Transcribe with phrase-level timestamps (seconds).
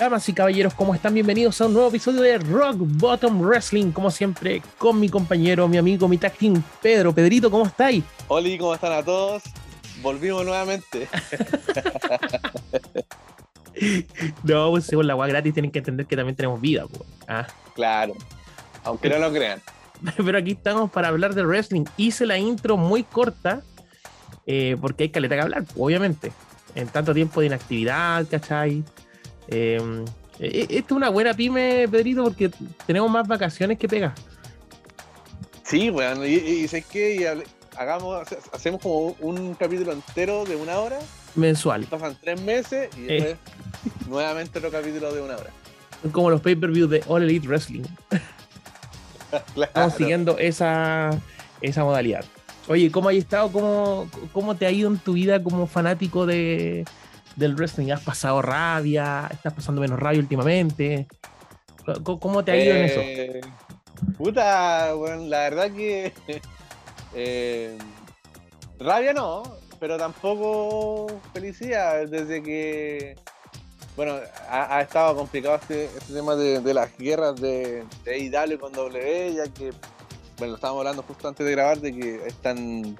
[0.00, 1.12] Damas y caballeros, ¿cómo están?
[1.12, 5.76] Bienvenidos a un nuevo episodio de Rock Bottom Wrestling, como siempre, con mi compañero, mi
[5.76, 7.14] amigo, mi tag team, Pedro.
[7.14, 8.02] Pedrito, ¿cómo estáis?
[8.28, 9.42] Hola, ¿cómo están a todos?
[10.00, 11.06] Volvimos nuevamente.
[14.42, 16.86] no, pues según la agua gratis tienen que entender que también tenemos vida.
[16.86, 17.02] Pues.
[17.28, 17.46] ¿Ah?
[17.74, 18.14] Claro,
[18.84, 19.60] aunque no lo crean.
[20.16, 21.84] Pero aquí estamos para hablar de wrestling.
[21.98, 23.60] Hice la intro muy corta,
[24.46, 26.32] eh, porque hay caleta que hablar, obviamente.
[26.74, 28.82] En tanto tiempo de inactividad, ¿cachai?
[29.50, 30.04] Em,
[30.38, 32.50] e, e, esto es una buena pyme, Pedrito, porque
[32.86, 34.14] tenemos más vacaciones que pega.
[35.64, 37.44] Sí, bueno, y, y, sé que
[37.76, 40.98] hagamos, hacemos como un capítulo entero de una hora.
[41.34, 41.84] Mensual.
[41.84, 43.36] Pasan tres meses y después
[44.08, 45.50] nuevamente otro capítulo de una hora.
[46.12, 47.84] Como los pay-per-views de All Elite Wrestling.
[49.56, 51.10] Estamos siguiendo esa,
[51.60, 52.24] esa modalidad.
[52.68, 53.50] Oye, ¿cómo has estado?
[53.52, 56.84] ¿Cómo, ¿Cómo te ha ido en tu vida como fanático de,
[57.40, 57.90] del wrestling?
[57.90, 59.28] ¿Has pasado rabia?
[59.32, 61.08] ¿Estás pasando menos rabia últimamente?
[62.04, 63.00] ¿Cómo te ha ido en eso?
[63.00, 63.40] Eh,
[64.16, 66.12] puta, bueno, la verdad que
[67.14, 67.76] eh,
[68.78, 69.42] rabia no,
[69.80, 73.16] pero tampoco felicidad desde que
[73.96, 79.34] bueno, ha, estado complicado este, este tema de, las guerras de, de IW con W,
[79.34, 79.72] ya que,
[80.38, 82.96] bueno, estábamos hablando justo antes de grabar de que están,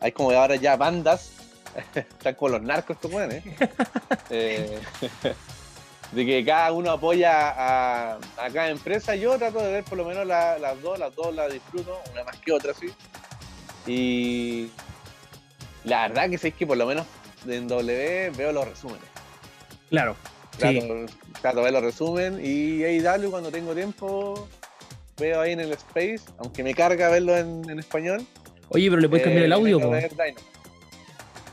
[0.00, 1.45] hay como ahora ya bandas
[1.94, 3.42] están con los narcos estos weones.
[4.30, 4.78] Eh,
[6.12, 8.18] de que cada uno apoya a,
[8.52, 9.14] cada empresa.
[9.14, 12.36] Yo trato de ver por lo menos las dos, las dos las disfruto, una más
[12.38, 12.92] que otra, sí.
[13.86, 14.70] Y
[15.84, 17.06] la verdad que sé que por lo menos
[17.46, 19.08] en W veo los resúmenes.
[19.90, 20.16] Claro.
[20.58, 21.06] Trato,
[21.40, 24.48] trato de ver los resúmenes y AEW cuando tengo tiempo
[25.18, 28.26] veo ahí en el Space, aunque me carga verlo en, español.
[28.70, 29.78] Oye, pero le puedes cambiar el eh, audio,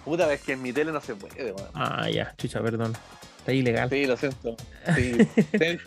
[0.06, 2.94] Puta, es que en mi tele no se puede, Ah, ya, chucha, perdón.
[3.40, 3.90] Está ilegal.
[3.90, 4.56] Sí, lo siento.
[4.96, 5.18] Sí.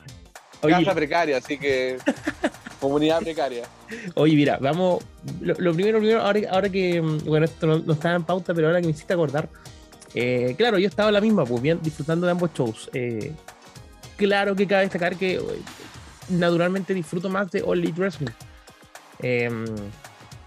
[0.61, 1.99] Casa precaria, así que.
[2.81, 3.65] comunidad precaria.
[4.15, 5.05] Oye, mira, vamos.
[5.41, 7.01] Lo, primero, primero, ahora, ahora que.
[7.01, 9.49] Bueno, esto no, estaba en pauta, pero ahora que me hiciste acordar.
[10.15, 12.91] Eh, claro, yo estaba la misma, pues bien, disfrutando de ambos shows.
[12.95, 13.33] Eh,
[14.17, 15.41] claro que cabe destacar que
[16.31, 18.33] naturalmente disfruto más de All Elite Wrestling.
[19.21, 19.65] Em,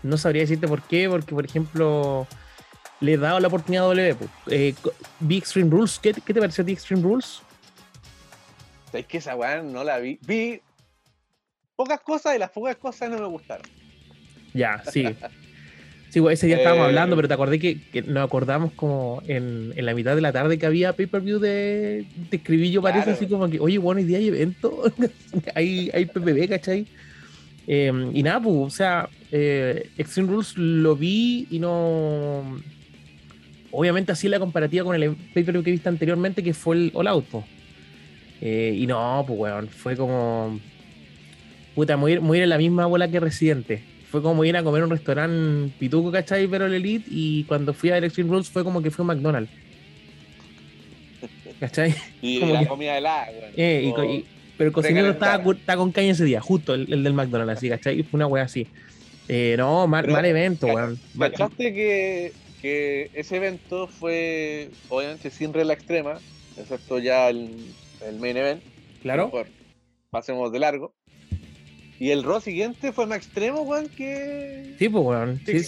[0.04, 2.28] no sabría decirte por qué, porque por ejemplo
[3.02, 4.18] le he dado la oportunidad a W.
[4.48, 4.74] Eh,
[5.30, 7.42] Extreme Rules, ¿qué, te pareció Extreme Rules?
[8.94, 10.20] Es que esa weá no la vi.
[10.22, 10.62] Vi
[11.76, 13.66] pocas cosas y las pocas cosas no me gustaron.
[14.54, 15.06] Ya, sí.
[16.10, 19.94] Sí, ese día estábamos eh, hablando, pero te acordé que, nos acordamos como en, la
[19.94, 23.78] mitad de la tarde que había pay-per-view de, de escribillo, parece así como que, oye,
[23.78, 24.92] bueno, hoy día hay evento,
[25.56, 26.88] hay, hay PPB, ¿cachai?
[27.68, 32.60] Em, y nada, pues, o sea, eh, Extreme Rules lo vi y no
[33.72, 37.26] obviamente así la comparativa con el paper que viste anteriormente, que fue el All Out,
[38.42, 40.60] eh, y no, pues weón, fue como.
[41.76, 43.84] Puta, muy, ir en la misma bola que Residente.
[44.10, 46.48] Fue como ir a comer un restaurante pituco, ¿cachai?
[46.48, 49.52] Pero el Elite, y cuando fui a Extreme Rules fue como que fue un McDonald's.
[51.60, 51.94] ¿Cachai?
[52.22, 53.54] Y la comida helada, weón.
[53.56, 54.24] Eh,
[54.58, 55.42] pero el cocinero estaba,
[55.78, 58.00] con caña ese día, justo el, del McDonald's, así, ¿cachai?
[58.00, 58.68] Y fue una wea así.
[59.28, 61.00] Eh, no, mal, mal evento, weón.
[61.18, 66.20] ¿Cachaste que que ese evento fue obviamente sin regla extrema,
[66.58, 67.74] excepto ya el,
[68.20, 68.62] main event.
[69.02, 69.32] Claro.
[70.12, 70.94] pasemos de largo.
[72.00, 74.76] Y el Raw siguiente fue más extremo, weón, que.
[74.80, 75.42] Sí, pues, weón.
[75.46, 75.60] Sí,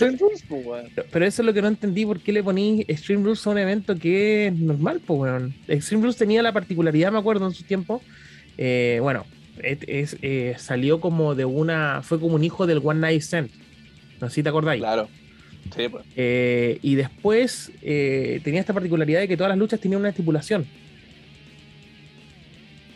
[0.47, 3.49] pues, Pero eso es lo que no entendí, ¿por qué le poní Extreme Rules a
[3.49, 5.53] un evento que es normal, pues, weón?
[5.67, 8.01] Extreme Rules tenía la particularidad, me acuerdo, en su tiempo.
[8.57, 9.25] Eh, bueno,
[9.61, 12.01] es, eh, salió como de una.
[12.01, 13.49] Fue como un hijo del One Night Stand.
[14.21, 14.81] No sé si te acordáis.
[14.81, 15.09] Claro.
[15.75, 16.05] Pues.
[16.15, 20.65] Eh, y después eh, tenía esta particularidad de que todas las luchas tenían una estipulación.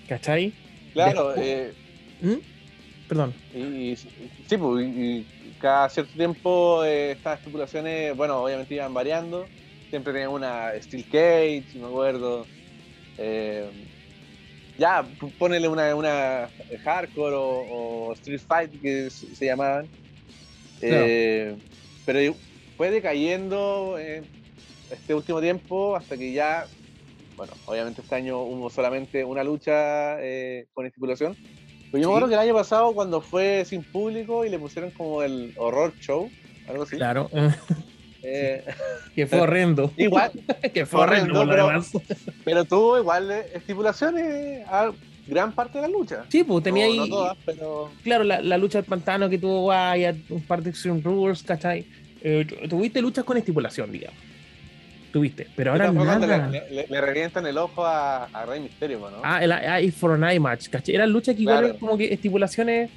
[0.07, 0.53] ¿Cachai?
[0.93, 1.33] Claro.
[1.35, 1.73] Eh,
[2.21, 2.35] ¿Mm?
[3.07, 3.33] Perdón.
[3.53, 5.25] Y, sí, pues, y
[5.59, 9.45] cada cierto tiempo estas estipulaciones, bueno, obviamente iban variando.
[9.89, 12.45] Siempre tenía una Steel Cage, si me acuerdo.
[14.77, 15.05] ya,
[15.39, 16.49] ponele una, una
[16.83, 19.87] hardcore o, Street Fight que se, llamaban.
[20.81, 22.35] pero
[22.77, 23.97] fue decayendo
[24.91, 26.65] este último tiempo hasta que ya,
[27.35, 31.35] bueno, obviamente este año hubo solamente una lucha eh, con estipulación.
[31.91, 34.91] Pero yo me acuerdo que el año pasado cuando fue sin público y le pusieron
[34.91, 36.29] como el horror show,
[36.67, 36.97] algo así.
[36.97, 37.29] Claro.
[38.27, 38.65] Eh,
[39.13, 39.91] que fue horrendo.
[39.97, 40.31] Igual.
[40.73, 41.69] que fue horrendo, pero,
[42.43, 44.91] pero, tuvo igual estipulaciones a
[45.27, 46.25] gran parte de la lucha.
[46.29, 46.97] Sí, pues tenía ahí.
[46.97, 47.91] No todas, pero.
[48.03, 51.85] Claro, la, la, lucha del pantano que tuvo Wyatt, un par de Extreme Rules, ¿cachai?
[52.27, 54.17] Eh, tuviste luchas con estipulación, digamos.
[55.13, 56.49] Tuviste, pero ahora nada.
[56.49, 59.17] Le, le, revientan el ojo a, a Rey Misterio, ¿no?
[59.23, 60.95] Ah, el Eye for an Eye match, ¿cachai?
[60.95, 62.89] Eran luchas que igual como que estipulaciones,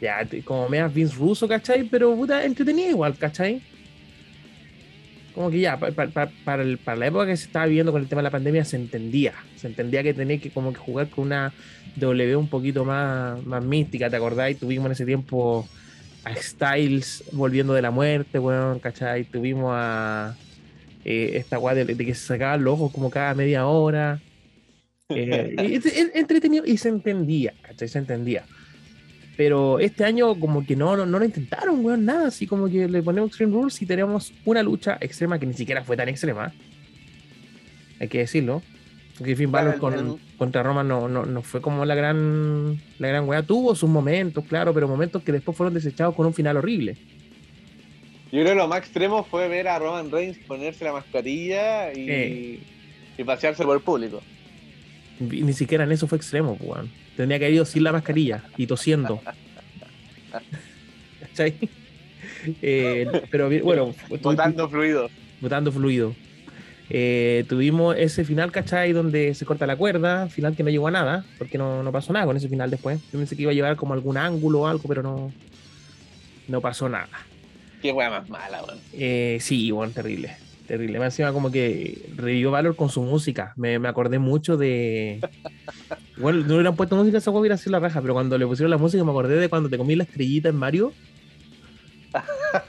[0.00, 1.84] ya, como medias Vince Russo, ¿cachai?
[1.84, 3.62] Pero puta, entretenida igual, ¿cachai?
[5.32, 8.24] Como que ya, para, para, la época que se estaba viviendo con el tema de
[8.24, 9.32] la pandemia, se entendía.
[9.54, 11.52] Se entendía que tenía que como que jugar con una
[11.94, 14.58] W un poquito más, más mística, ¿te acordáis?
[14.58, 15.68] Tuvimos en ese tiempo
[16.24, 19.24] a Styles volviendo de la muerte, weón, ¿cachai?
[19.24, 20.36] Tuvimos a
[21.04, 24.20] eh, esta weá de, que se sacaban los ojos como cada media hora.
[25.14, 25.78] Eh,
[26.14, 27.86] entretenido y se entendía, ¿cachai?
[27.86, 28.46] Se entendía.
[29.36, 32.28] Pero este año como que no, no, no lo intentaron, weón, nada.
[32.28, 35.84] Así como que le ponemos Extreme Rules y tenemos una lucha extrema que ni siquiera
[35.84, 36.54] fue tan extrema.
[38.00, 38.62] Hay que decirlo.
[39.22, 39.78] Porque Finn Balor
[40.36, 43.40] contra Roma no, no, no, fue como la gran la gran weá.
[43.44, 46.96] Tuvo sus momentos, claro, pero momentos que después fueron desechados con un final horrible.
[48.32, 52.66] Yo creo que lo más extremo fue ver a Roman Reigns ponerse la mascarilla y,
[53.16, 54.20] y pasearse por el público.
[55.20, 56.90] Ni siquiera en eso fue extremo, pues, weón.
[57.16, 59.22] Tendría que haber ido sin la mascarilla y tosiendo.
[61.20, 61.54] ¿Cachai?
[62.60, 63.94] Eh, pero bueno.
[64.20, 65.08] Botando fluido.
[65.40, 66.12] Botando fluido.
[66.90, 68.92] Eh, tuvimos ese final, ¿cachai?
[68.92, 72.12] Donde se corta la cuerda, final que no llegó a nada, porque no, no pasó
[72.12, 73.00] nada con ese final después.
[73.12, 75.32] Yo pensé que iba a llevar como algún ángulo o algo, pero no,
[76.48, 77.08] no pasó nada.
[77.80, 78.78] Qué weá más mala, weón.
[78.92, 80.36] Eh, sí, bueno, terrible.
[80.66, 80.98] Terrible.
[80.98, 83.52] Me encima como que revivió Valor con su música.
[83.56, 85.20] Me, me acordé mucho de.
[86.16, 88.78] bueno, no hubieran puesto música, esa hubiera sido la raja, pero cuando le pusieron la
[88.78, 90.92] música me acordé de cuando te comí la estrellita en Mario.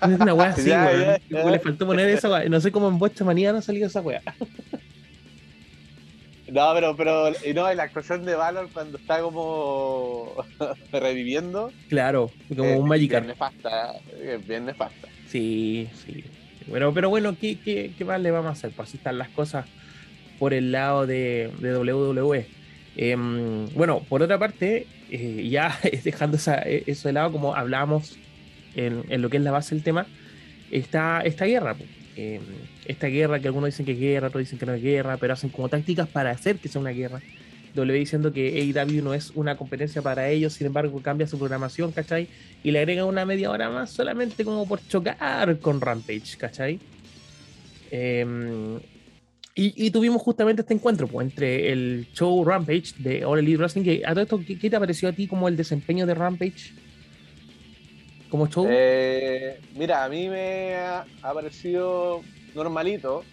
[0.01, 1.51] Es una weá así, weón.
[1.51, 2.48] Le faltó poner esa weá.
[2.50, 4.22] No sé cómo en vuestra manía no ha salido esa weá.
[6.51, 10.36] No, pero, pero no, la actuación de Valor cuando está como
[10.92, 11.72] reviviendo.
[11.90, 13.25] Claro, como un Magikarp.
[13.25, 13.94] Bien nefasta,
[14.48, 15.07] bien nefasta.
[15.28, 16.24] Sí, sí.
[16.68, 18.72] Bueno, pero bueno, ¿qué, qué, qué más le vamos a hacer?
[18.72, 19.66] Pues así están las cosas
[20.40, 22.45] por el lado de, de WWE.
[22.95, 28.18] Em, bueno, por otra parte, eh, ya dejando esa, eso de lado, como hablábamos
[28.75, 30.08] en, lo que es la base del tema,
[30.72, 31.75] está esta guerra.
[32.16, 32.42] Em,
[32.86, 35.34] esta guerra que algunos dicen que es guerra, otros dicen que no es guerra, pero
[35.34, 37.22] hacen como tácticas para hacer que sea una guerra.
[37.75, 41.92] W diciendo que AEW no es una competencia para ellos, sin embargo cambia su programación,
[41.92, 42.28] ¿cachai?
[42.64, 46.80] Y le agrega una media hora más solamente como por chocar con Rampage, ¿cachai?
[47.90, 48.80] Em,
[49.56, 54.02] y, tuvimos justamente este encuentro pues, entre el show Rampage de All Elite Wrestling.
[54.04, 56.74] A todo esto, ¿qué, te pareció a ti como el desempeño de Rampage?
[58.33, 58.65] Como show?
[58.68, 62.24] Eh, mira, a mí me ha, parecido
[62.56, 63.24] normalito.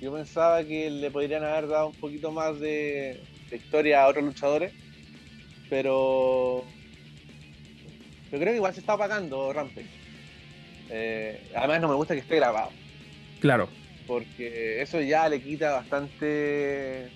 [0.00, 3.20] Yo pensaba que le podrían haber dado un poquito más de,
[3.52, 4.72] historia a otros luchadores,
[5.68, 6.64] pero
[8.32, 9.90] yo creo que igual se está apagando Rampage.
[10.88, 12.70] Eh, además no me gusta que esté grabado.
[13.40, 13.68] Claro.
[14.06, 17.10] Porque eso ya le quita bastante,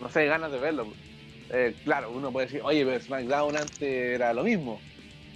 [0.00, 0.86] no sé, ganas de verlo.
[1.50, 4.80] Eh, claro, uno puede decir, oye, pero SmackDown antes era lo mismo.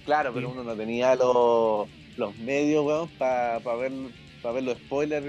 [0.09, 3.93] Claro, pero uno no tenía los, los medios, weón, para ver,
[4.43, 5.27] ver los spoilers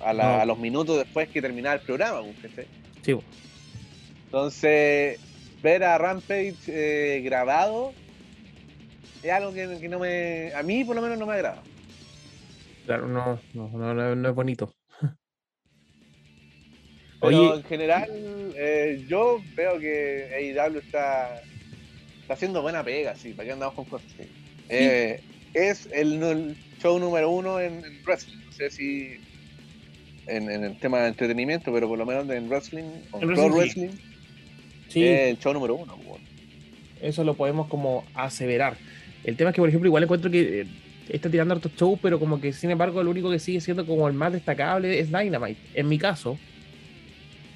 [0.00, 2.20] a, los minutos después que terminaba el programa,
[3.02, 3.18] Sí.
[4.26, 5.18] Entonces,
[5.60, 7.92] ver a Rampage eh, grabado
[9.24, 10.52] es algo que, no me.
[10.54, 11.64] A mí, por lo menos, no me agrada.
[12.86, 14.72] Claro, no, no, no, es bonito.
[17.20, 18.08] Pero en general,
[18.54, 21.42] eh, yo veo que AEW está
[22.32, 24.08] haciendo buena pega, sí, para que andamos con cosas.
[24.68, 25.20] Eh,
[25.54, 28.38] es el, show número uno en, wrestling.
[28.44, 29.16] No sé si
[30.26, 32.84] en, el tema de entretenimiento, pero por lo menos en wrestling,
[33.20, 33.90] en wrestling,
[34.88, 35.04] sí.
[35.04, 35.96] es el show número uno.
[37.00, 38.76] Eso lo podemos como aseverar.
[39.24, 40.66] El tema es que, por ejemplo, igual encuentro que eh,
[41.08, 44.08] está tirando otros shows, pero como que sin embargo, lo único que sigue siendo como
[44.08, 45.60] el más destacable es Dynamite.
[45.74, 46.38] En mi caso,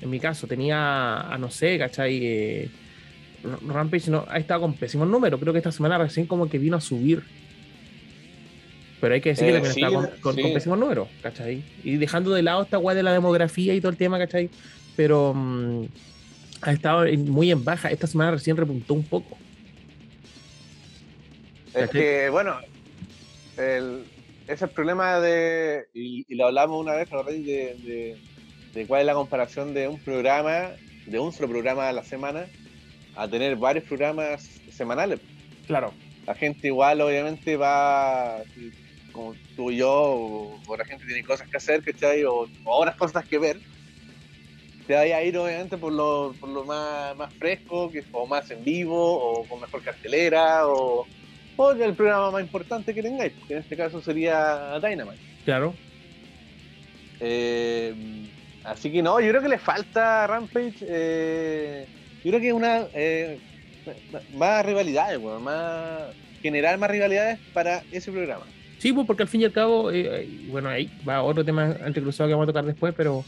[0.00, 2.21] en mi caso, tenía a no sé, ¿cachai?
[2.23, 2.71] Eh,
[3.66, 5.40] Rampage no, ha estado con pésimos números.
[5.40, 7.22] Creo que esta semana recién como que vino a subir.
[9.00, 11.62] Pero hay que decir que eh, también está con, pésimos números, ¿cachai?
[11.84, 14.48] Y dejando de lado esta guay de la demografía y todo el tema, ¿cachai?
[14.96, 15.84] Pero mm,
[16.62, 17.90] ha estado muy en baja.
[17.90, 19.36] Esta semana recién repuntó un poco.
[21.74, 22.56] Es que, bueno,
[23.58, 24.04] el,
[24.48, 28.16] es el problema de, y, lo hablamos una vez, de, de,
[28.72, 30.70] de cuál es la comparación de un programa,
[31.06, 32.46] de un solo programa a la semana,
[33.16, 35.20] a tener varios programas semanales.
[35.66, 35.92] Claro.
[36.26, 38.42] La gente igual obviamente va,
[39.12, 42.25] como tú y yo, o, la gente tiene cosas que hacer, ¿cachai?
[42.25, 43.58] O, o otras cosas que ver.
[44.87, 48.50] Te va a ir obviamente por lo, por lo más, más fresco, que, o más
[48.50, 51.06] en vivo, o con mejor cartelera, o,
[51.56, 55.18] o el programa más importante que tengáis, que en este caso sería Dynamite.
[55.44, 55.75] Claro.
[57.20, 57.94] Eh,
[58.64, 60.78] así que no, yo creo que le falta Rampage.
[60.82, 61.87] Eh,
[62.26, 62.87] yo creo que es una.
[62.92, 63.38] Eh,
[64.35, 66.02] más rivalidades, bueno, más.
[66.42, 68.45] Generar más rivalidades para ese programa.
[68.78, 69.90] Sí, pues porque al fin y al cabo,
[70.49, 73.25] bueno, ahí va otro tema entrecruzado que vamos a tocar después, pero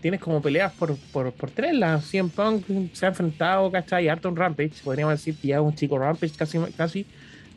[0.00, 1.74] tienes como peleas por, por, por tres.
[1.74, 2.64] La CM Punk
[2.94, 4.08] se ha enfrentado, ¿cachai?
[4.08, 7.06] Harto en Rampage, podríamos decir que ya un chico Rampage casi, casi,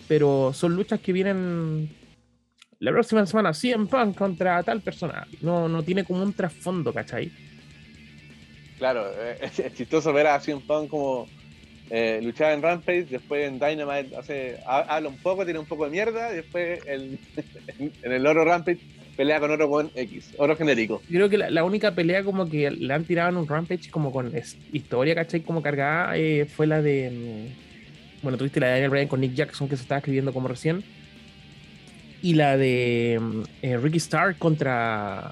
[0.10, 1.90] pero son luchas que vienen
[2.80, 3.54] la próxima semana.
[3.54, 5.28] CM Punk contra tal persona.
[5.42, 7.32] No, no tiene como un trasfondo, ¿cachai?
[8.78, 11.28] Claro, eh, es, chistoso ver a CM Punk como
[11.90, 15.92] eh, luchar en Rampage, después en Dynamite hace, habla un poco, tiene un poco de
[15.92, 17.18] mierda, y después en,
[18.04, 18.80] el oro Rampage
[19.18, 21.02] pelea con otro con X, oro genérico.
[21.10, 24.32] Creo que la, única pelea como que le han tirado en un Rampage como con
[24.72, 25.42] historia, ¿cachai?
[25.42, 27.10] Como cargada, eh, fue la de...
[27.12, 30.48] Mm, bueno, tuviste la de Daniel Bryan con Nick Jackson que se estaba escribiendo como
[30.48, 30.84] recién.
[32.22, 35.32] Y la de mm, eh, Ricky Starr contra...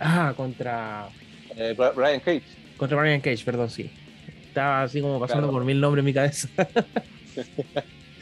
[0.00, 1.08] Ah, contra...
[1.60, 2.42] Eh, Brian Cage.
[2.78, 3.90] Contra Brian Cage, perdón, sí.
[4.46, 6.48] Estaba así como pasando por mil nombres en mi cabeza.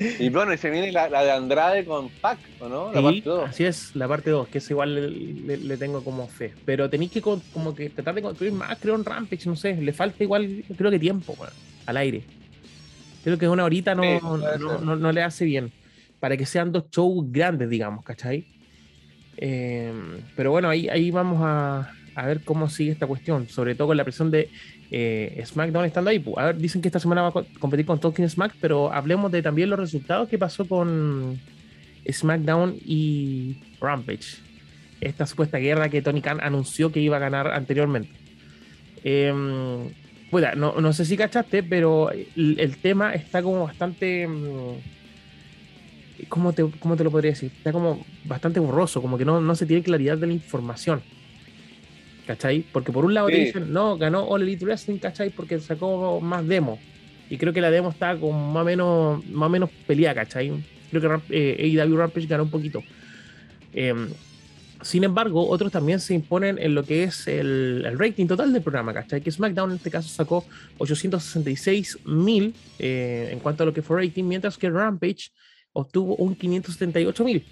[0.01, 2.93] Y bueno, y se viene la, de Andrade con Pac, ¿o no?
[2.93, 3.49] La parte 2.
[3.49, 4.95] Así es, la parte 2, que es igual
[5.45, 6.55] le, tengo como fe.
[6.65, 9.93] Pero tenéis que como que tratar de construir más, creo, en Rampage, no sé, le
[9.93, 11.37] falta igual, creo que tiempo,
[11.85, 12.23] al aire.
[13.25, 14.39] Creo que una horita no,
[14.79, 15.73] no, le hace bien.
[16.21, 18.47] Para que sean dos shows grandes, digamos, ¿cachai?
[19.37, 19.93] Eh,
[20.37, 23.97] pero bueno, ahí, ahí vamos a, a ver cómo sigue esta cuestión, sobre todo con
[23.97, 24.51] la presión de
[24.91, 26.23] eh, SmackDown estando ahí.
[26.37, 29.41] A ver, dicen que esta semana va a competir con Talking Smack, pero hablemos de
[29.41, 31.39] también los resultados que pasó con
[32.11, 34.39] SmackDown y Rampage.
[35.01, 38.11] Esta supuesta guerra que Tony Khan anunció que iba a ganar anteriormente.
[39.05, 39.33] Eh,
[40.57, 44.27] no, no, sé si cachaste, pero el, tema está como bastante.
[44.27, 44.73] Mm,
[46.29, 47.53] ¿cómo te, ¿Cómo te lo podría decir?
[47.57, 51.01] Está como bastante borroso, como que no, no se tiene claridad de la información.
[52.29, 52.63] ¿Cachai?
[52.73, 55.31] Porque por un lado te dicen, no, ganó All Elite Wrestling, ¿cachai?
[55.31, 56.79] Porque sacó más demos.
[57.31, 60.53] Y creo que la demo está con más o menos, más o menos pelea, ¿cachai?
[60.91, 62.83] Creo que eh, AEW Rampage ganó un poquito.
[63.73, 64.09] Em,
[64.83, 68.93] sin embargo, otros también se imponen en lo que es el, rating total del programa,
[68.93, 69.23] ¿cachai?
[69.23, 70.45] Que SmackDown en este caso sacó
[70.77, 75.31] 866 mil eh, en cuanto a lo que fue rating, mientras que Rampage
[75.73, 77.43] obtuvo un 578 mil.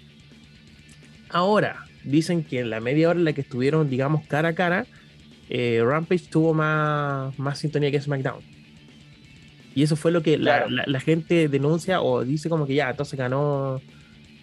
[1.29, 4.85] Ahora, dicen que en la media hora en la que estuvieron, digamos, cara a cara,
[5.49, 8.41] eh, Rampage tuvo más, más sintonía que SmackDown.
[9.75, 13.79] Y eso fue lo que la, gente denuncia o dice como que ya, entonces ganó,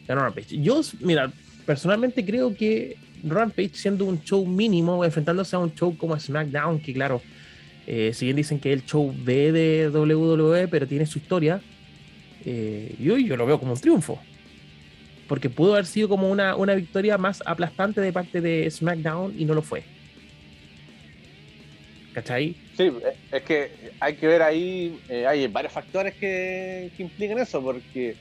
[0.06, 0.60] ganó Rampage.
[0.60, 1.32] Yo, mira,
[1.66, 6.92] personalmente creo que Rampage, siendo un show mínimo, enfrentándose a un show como SmackDown, que
[6.94, 7.20] claro,
[7.86, 11.60] eh, si bien dicen que es el show B de WWE, pero tiene su historia,
[12.44, 14.20] eh, yo, yo lo veo como un triunfo
[15.28, 19.44] porque pudo haber sido como una, una victoria más aplastante de parte de SmackDown y
[19.44, 19.82] no lo fue.
[22.12, 22.54] ¿Cachai?
[22.76, 22.92] Sí,
[23.32, 28.14] es que hay que ver ahí, eh, hay varios factores que, que implican eso, porque,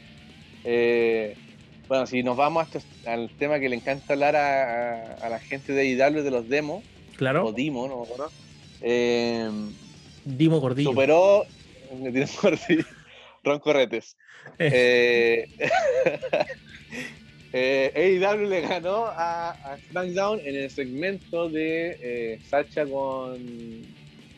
[0.63, 1.35] eh,
[1.87, 2.67] bueno, si nos vamos
[3.05, 6.83] al tema que le encanta hablar a, la gente de IW de los demos,
[7.17, 7.45] claro.
[7.45, 8.05] o Dimo, no
[8.81, 9.49] eh,
[10.25, 10.89] Dimo Gordillo.
[10.89, 11.45] Superó,
[11.91, 12.85] Dimo Gordillo,
[13.43, 14.17] Ron Corretes.
[17.53, 23.37] eh, eh, AEW le ganó a, SmackDown en el segmento de eh, Sacha con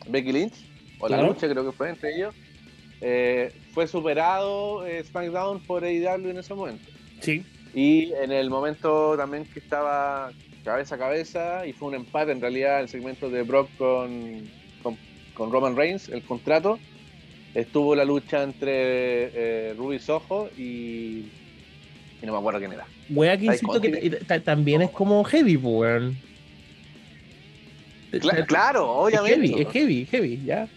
[0.10, 0.54] Becky Lynch,
[1.00, 2.36] o la lucha creo que fue entre ellos.
[3.00, 6.92] Eh, fue superado eh, SmackDown por AEW en ese momento.
[7.22, 7.46] Sí.
[7.74, 10.32] Y en el momento también que estaba
[10.66, 14.44] cabeza a cabeza, y fue un empate en realidad el segmento de Brock con,
[15.36, 16.80] con, Roman Reigns, el contrato,
[17.54, 21.30] estuvo la lucha entre Ruby Soho y
[22.22, 22.86] no me acuerdo quién era.
[23.10, 26.18] Wea que insisto que también es como heavy, weón.
[28.48, 29.34] claro, obviamente.
[29.34, 30.68] Es heavy, es heavy, heavy, ya.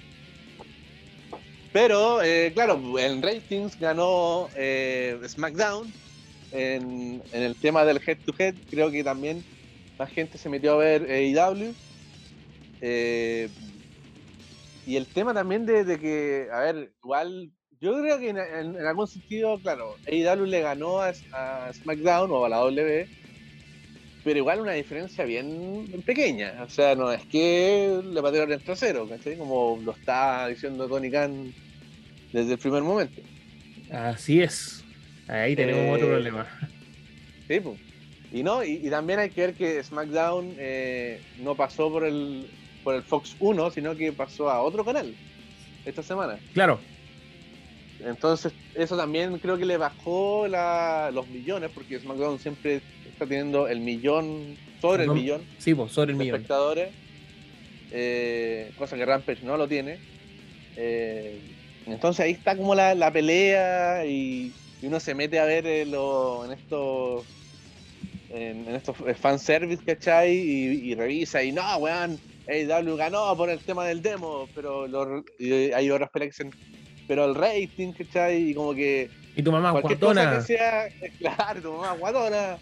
[1.73, 5.93] Pero, eh, claro, en ratings ganó eh, SmackDown.
[6.51, 9.45] En, el tema del head to head, creo que también
[9.99, 11.75] más gente se metió a ver AEW.
[12.81, 13.49] Eh,
[14.87, 19.07] y el tema también de, de, que, a ver, igual yo creo que en, algún
[19.07, 21.13] sentido, claro, AEW le ganó a,
[21.73, 23.09] SmackDown o a la W,
[24.25, 26.65] pero igual una diferencia bien, pequeña.
[26.65, 29.09] O sea, no es que le patearon el trasero,
[29.39, 31.53] Como lo está diciendo Tony Khan
[32.33, 33.23] desde el primer momento.
[33.91, 34.85] Así es.
[35.29, 36.47] Ahí tenemos otro eh, problema.
[37.47, 37.79] Sí, pues.
[38.33, 42.47] Y no, y, también hay que ver que SmackDown eh, no pasó por el,
[42.85, 45.15] por el Fox 1, sino que pasó a otro canal
[45.87, 46.39] esta semana.
[46.53, 46.79] Claro,
[48.05, 53.81] entonces, eso también creo que le bajó los millones, porque SmackDown siempre está teniendo el
[53.81, 55.43] millón sobre el millón.
[55.59, 56.37] Sí, pues, sobre el millón.
[56.37, 56.91] espectadores.
[57.91, 59.99] Eh, cosa que Rampage no lo tiene.
[60.77, 61.41] Eh,
[61.87, 64.53] entonces ahí está como la, pelea y,
[64.83, 65.89] uno se mete a ver en,
[66.53, 67.25] estos
[68.31, 70.37] en, estos fanservice, ¿cachai?
[70.37, 74.87] Y, y revisa y no, weón, AW ganó por el tema del demo, pero
[75.75, 76.51] hay otras peleas que
[77.09, 78.51] pero el rating, ¿cachai?
[78.51, 79.11] Y como que...
[79.35, 80.45] Y tu mamá guatona.
[81.19, 82.59] claro, tu mamá guatona.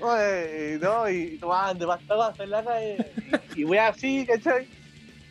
[0.00, 2.96] Oye, no, y tomaban de pasta en la calle.
[3.54, 4.66] Y, y voy así, ¿cachai?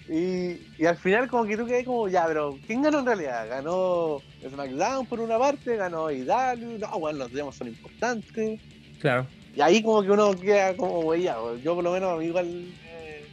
[0.07, 3.47] Y, y, al final como que tú quedas como, ya, pero ¿quién ganó en realidad?
[3.47, 8.59] Ganó SmackDown por una parte, ganó IW, no, bueno, los demos son importantes.
[8.99, 9.27] Claro.
[9.55, 12.47] Y ahí como que uno queda como, güey, ya, yo por lo menos igual...
[12.85, 13.25] Eh,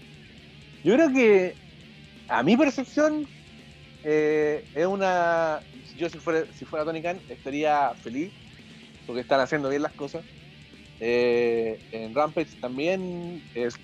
[0.85, 1.55] yo creo que
[2.29, 3.27] a mi percepción
[4.09, 5.61] eh, es una...
[5.97, 8.33] Yo si fuera, si fuera Tony Khan estaría feliz
[9.05, 10.25] porque están haciendo bien las cosas.
[11.01, 13.43] Eh, en Rampage también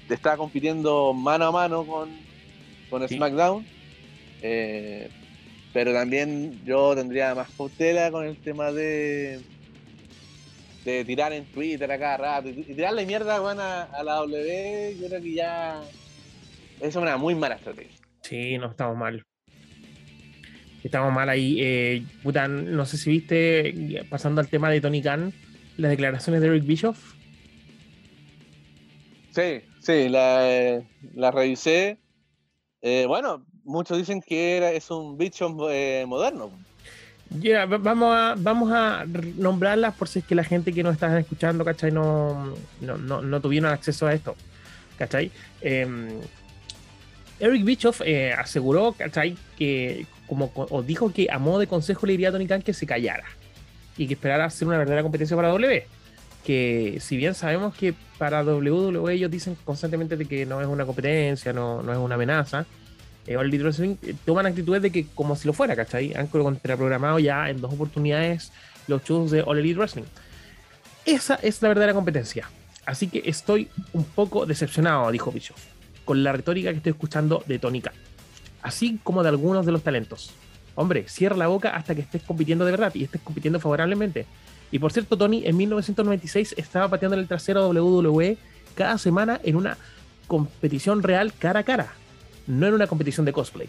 [0.08, 2.08] está compitiendo mano a mano con
[2.88, 3.66] con SmackDown.
[4.42, 5.08] Eh,
[5.72, 9.40] pero también yo tendría más cautela con el tema de
[10.84, 15.22] de tirar en Twitter a cada rato y tirarle mierda a, la W, yo creo
[15.22, 15.82] que ya
[16.80, 17.96] es una muy mala estrategia.
[18.22, 19.24] Sí, no estamos mal.
[20.82, 21.58] Estamos mal ahí.
[21.60, 25.32] Eh, puta, no sé si viste, pasando al tema de Tony Khan,
[25.76, 27.14] las declaraciones de Eric Bischoff.
[29.30, 30.82] Sí, sí, la,
[31.14, 31.98] la revisé.
[32.82, 36.50] Eh, bueno, muchos dicen que era, es un bicho eh, moderno.
[37.80, 41.64] vamos, a, vamos a nombrarlas por si es que la gente que nos está escuchando,
[41.64, 41.92] ¿cachai?
[41.92, 44.34] No, no, tuvieron acceso a esto,
[44.98, 45.30] ¿cachai?
[45.60, 46.08] Em,
[47.38, 49.36] Eric Bischoff eh, aseguró, ¿cachai?
[49.56, 52.72] Que, como os dijo que a modo de consejo le diría a Tony Khan que
[52.72, 53.26] se callara
[53.96, 55.84] y que esperara hacer una verdadera competencia para W.
[56.44, 60.86] Que si bien sabemos que para WWE ellos dicen constantemente de que no es una
[60.86, 62.66] competencia, no, no es una amenaza.
[63.26, 66.14] Eh, All Wrestling eh, toman actitudes de que como si lo fuera, ¿cachai?
[66.14, 68.50] Han contraprogramado ya en dos oportunidades
[68.88, 70.04] los shows de All Elite Wrestling.
[71.04, 72.48] Esa es la verdadera competencia.
[72.86, 75.62] Así que estoy un poco decepcionado, dijo Bischoff,
[76.04, 77.94] con la retórica que estoy escuchando de Tony Khan,
[78.62, 80.32] así como de algunos de los talentos.
[80.74, 84.26] Hombre, cierra la boca hasta que estés compitiendo de verdad y estés compitiendo favorablemente.
[84.70, 88.38] Y por cierto, Tony en 1996 estaba pateando el trasero WWE
[88.74, 89.76] cada semana en una
[90.26, 91.92] competición real cara a cara,
[92.46, 93.68] no en una competición de cosplay.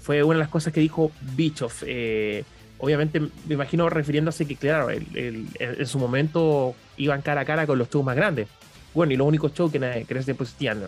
[0.00, 1.82] Fue una de las cosas que dijo Bischoff.
[1.86, 2.44] Eh,
[2.78, 7.90] obviamente, me imagino refiriéndose que, claro, en su momento iban cara a cara con los
[7.90, 8.48] shows más grandes.
[8.94, 10.34] Bueno, y los únicos shows que, en ese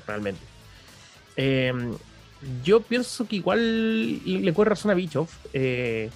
[0.06, 0.40] realmente.
[1.36, 1.92] Em,
[2.64, 5.34] yo pienso que igual le puede razón a Bischoff.
[5.52, 6.10] Eh,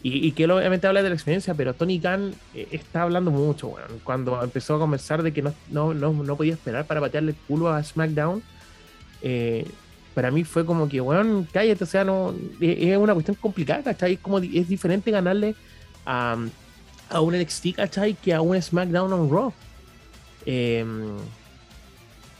[0.00, 3.68] y, que él obviamente habla de la experiencia, pero Tony Khan eh, está hablando mucho,
[3.68, 7.36] bueno, cuando empezó a conversar de que no, no, no, podía esperar para patearle el
[7.36, 8.40] culo a SmackDown,
[9.22, 9.66] eh,
[10.14, 13.82] para mí fue como que, bueno, cállate, o sea, no, eh, es una cuestión complicada,
[13.82, 14.14] ¿cachai?
[14.14, 15.56] Es, como, es diferente ganarle
[16.06, 16.36] a,
[17.10, 18.14] a un NXT, ¿cachai?
[18.14, 19.52] Que a un SmackDown on Raw.
[20.46, 20.84] Eh,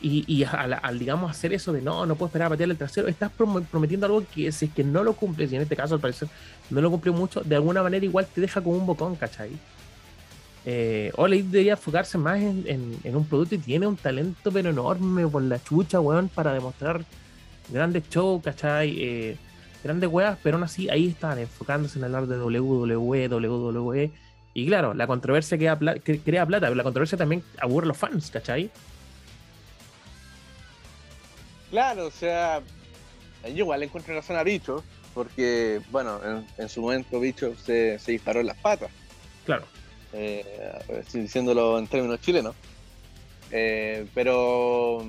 [0.01, 3.33] y, al, digamos, hacer eso de no, no puedo esperar a patearle el trasero, estás
[3.33, 6.29] prometiendo algo que si es que no lo cumples, y en este caso al parecer
[6.71, 9.51] no lo cumplió mucho, de alguna manera igual te deja como un bocón, ¿cachai?
[10.65, 15.43] Eh, Ole debería enfocarse más en, un producto y tiene un talento pero enorme por
[15.43, 17.05] la chucha, weón, para demostrar
[17.71, 19.03] grandes shows, ¿cachai?
[19.03, 19.37] Eh,
[19.83, 24.13] grandes weas, pero aún así ahí están enfocándose en hablar de WWE, WWE.
[24.55, 28.31] Y claro, la controversia crea, crea plata, pero la controversia también aburre a los fans,
[28.31, 28.71] ¿cachai?
[31.71, 32.63] Claro, o sea,
[33.45, 34.83] yo igual le encuentro razón a Bicho,
[35.15, 36.21] porque, bueno,
[36.57, 38.91] en, su momento Bicho se, disparó en las patas.
[39.45, 39.65] Claro.
[40.13, 40.45] Eh,
[41.13, 42.55] diciéndolo en términos chilenos.
[43.51, 45.05] Eh, pero,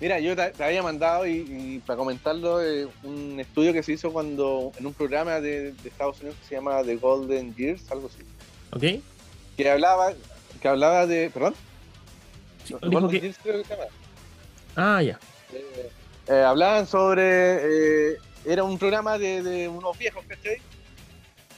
[0.00, 4.72] mira, yo te, había mandado, y, para comentarlo, eh, un estudio que se hizo cuando
[4.78, 8.22] en un programa de, Estados Unidos que se llama The Golden Years, algo así.
[8.72, 9.02] Ok.
[9.56, 10.12] Que hablaba,
[10.60, 11.30] que hablaba de.
[11.30, 11.54] ¿Perdón?
[12.82, 13.88] Golden Years creo que se llama.
[14.76, 15.18] Ah, ya.
[16.28, 18.12] Eh, hablaban sobre.
[18.12, 20.58] Eh, era un programa de, unos viejos, ¿cachai?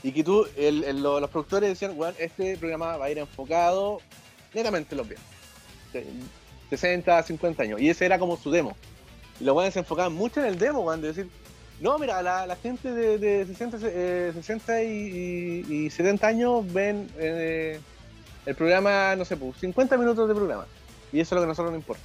[0.02, 4.00] Y que tú, los productores decían, este programa va a ir enfocado
[4.54, 5.26] netamente en los viejos.
[6.70, 7.80] 60, 50 años.
[7.80, 8.76] Y ese era como su demo.
[9.40, 11.28] Y los buenos se enfocaban mucho en el demo, weón, de decir,
[11.80, 19.36] no, mira, la, gente de, 60, 60 y, 70 años ven el programa, no sé,
[19.36, 20.66] 50 pues, minutos de programa.
[21.12, 22.02] Y eso es lo que a nosotros nos importa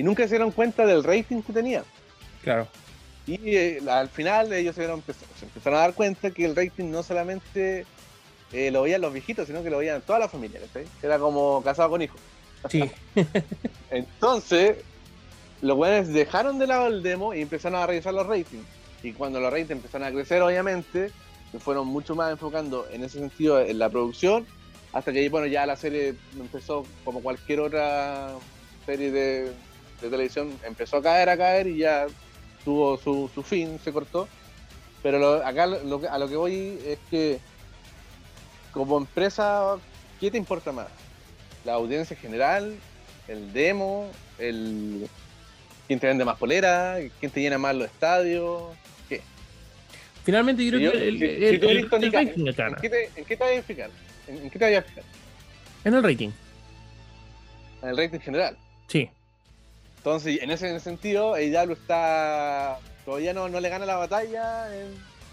[0.00, 1.84] y nunca se dieron cuenta del rating que tenía.
[2.42, 2.66] Claro.
[3.26, 7.84] Y eh, al final ellos se, empezaron a dar cuenta que el rating no solamente
[8.50, 10.58] eh, lo veían los viejitos, sino que lo veían toda la familia.
[11.02, 12.18] Era como casado con hijos.
[12.70, 12.90] Sí.
[13.90, 14.78] Entonces,
[15.60, 18.64] los weones dejaron de lado el demo y empezaron a revisar los ratings.
[19.02, 21.10] Y cuando los ratings empezaron a crecer, obviamente,
[21.52, 24.46] se fueron mucho más enfocando en ese sentido en la producción,
[24.94, 28.30] hasta que bueno, ya la serie empezó como cualquier otra
[28.86, 29.52] serie de,
[30.08, 32.06] televisión, empezó a caer, a caer y ya
[32.64, 34.28] tuvo su, su fin, se cortó.
[35.02, 37.38] Pero acá lo, a lo que voy es que
[38.72, 39.76] como empresa,
[40.20, 40.88] ¿qué te importa más?
[41.64, 42.76] ¿La audiencia general?
[43.28, 44.10] ¿El demo?
[44.38, 45.08] ¿El
[45.86, 46.98] quién te vende más polera?
[47.18, 48.62] ¿Quién te llena más los estadios?
[49.08, 49.22] ¿Qué?
[50.24, 51.20] Finalmente yo creo que el,
[51.90, 53.90] rating ¿En qué te, en qué te vas a fijar?
[54.28, 55.04] ¿En, qué te vas a fijar?
[55.84, 56.30] En el rating.
[57.82, 58.56] En el rating general.
[58.86, 59.10] Sí.
[60.00, 62.78] Entonces, en ese, sentido, AEW está.
[63.04, 64.66] Todavía no, no le gana la batalla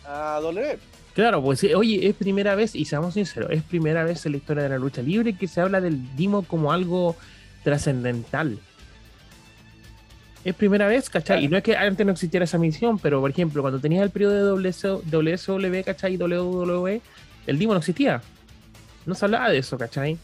[0.06, 0.78] a W.
[1.14, 4.64] Claro, pues oye, es primera vez, y seamos sinceros, es primera vez en la historia
[4.64, 7.16] de la lucha libre que se habla del Dimo como algo
[7.64, 8.60] trascendental.
[10.44, 11.46] Es primera vez, ¿cachai?
[11.46, 14.10] Y no es que antes no existiera esa misión, pero por ejemplo, cuando tenías el
[14.10, 14.72] periodo de
[15.12, 16.16] WSW, ¿cachai?
[16.16, 17.02] Y WWE,
[17.48, 18.22] el Dimo no existía.
[19.06, 20.18] No se hablaba de eso, ¿cachai?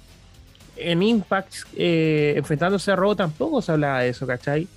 [0.75, 4.67] En Impact, eh, enfrentándose a Raw, tampoco se hablaba de eso, ¿cachai?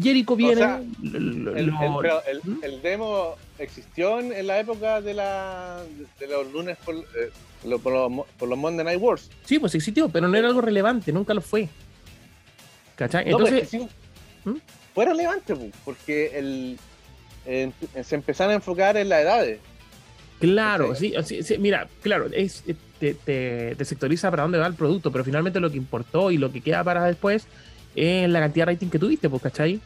[0.00, 0.64] Jericho viene.
[0.98, 1.48] ¿Mm?
[2.62, 5.80] el, demo existió en la época de, la,
[6.18, 7.30] de los lunes por, eh,
[7.82, 9.30] por, los, Monday Night Wars.
[9.44, 11.68] Sí, pues existió, pero no era algo relevante, nunca lo fue.
[12.96, 13.30] ¿Cachai?
[13.30, 13.72] Entonces.
[14.44, 14.56] ¿Mm?
[14.94, 16.78] Fue relevante, porque el,
[18.04, 19.60] se empezaron a enfocar en las edades.
[20.40, 21.14] Claro, sí,
[21.58, 22.64] mira, claro, es,
[23.00, 26.52] te, te, sectoriza para dónde va el producto, pero finalmente lo que importó y lo
[26.52, 27.46] que queda para después
[27.96, 29.80] es la cantidad de rating que tuviste, pues, ¿cachai?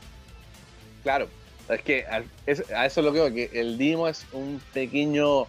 [1.02, 1.28] Claro,
[1.68, 5.46] es que a, eso lo que veo, que el Dimo es un pequeño,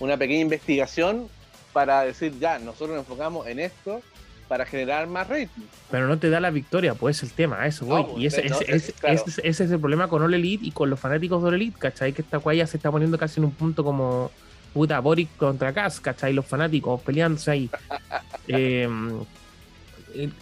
[0.00, 1.28] una pequeña investigación
[1.72, 4.00] para decir, ya, nosotros nos enfocamos en esto
[4.48, 5.62] para generar más rating.
[5.90, 8.04] Pero no te da la victoria, pues es el tema, eso voy.
[8.16, 8.46] y ese,
[9.44, 12.12] es el problema con All Elite y con los fanáticos de All Elite, ¿cachai?
[12.12, 14.32] Que esta guaya se está poniendo casi en un punto como
[14.72, 16.32] puta Boric contra Cas, ¿cachai?
[16.32, 17.70] Los fanáticos peleándose ahí.
[18.48, 18.88] eh,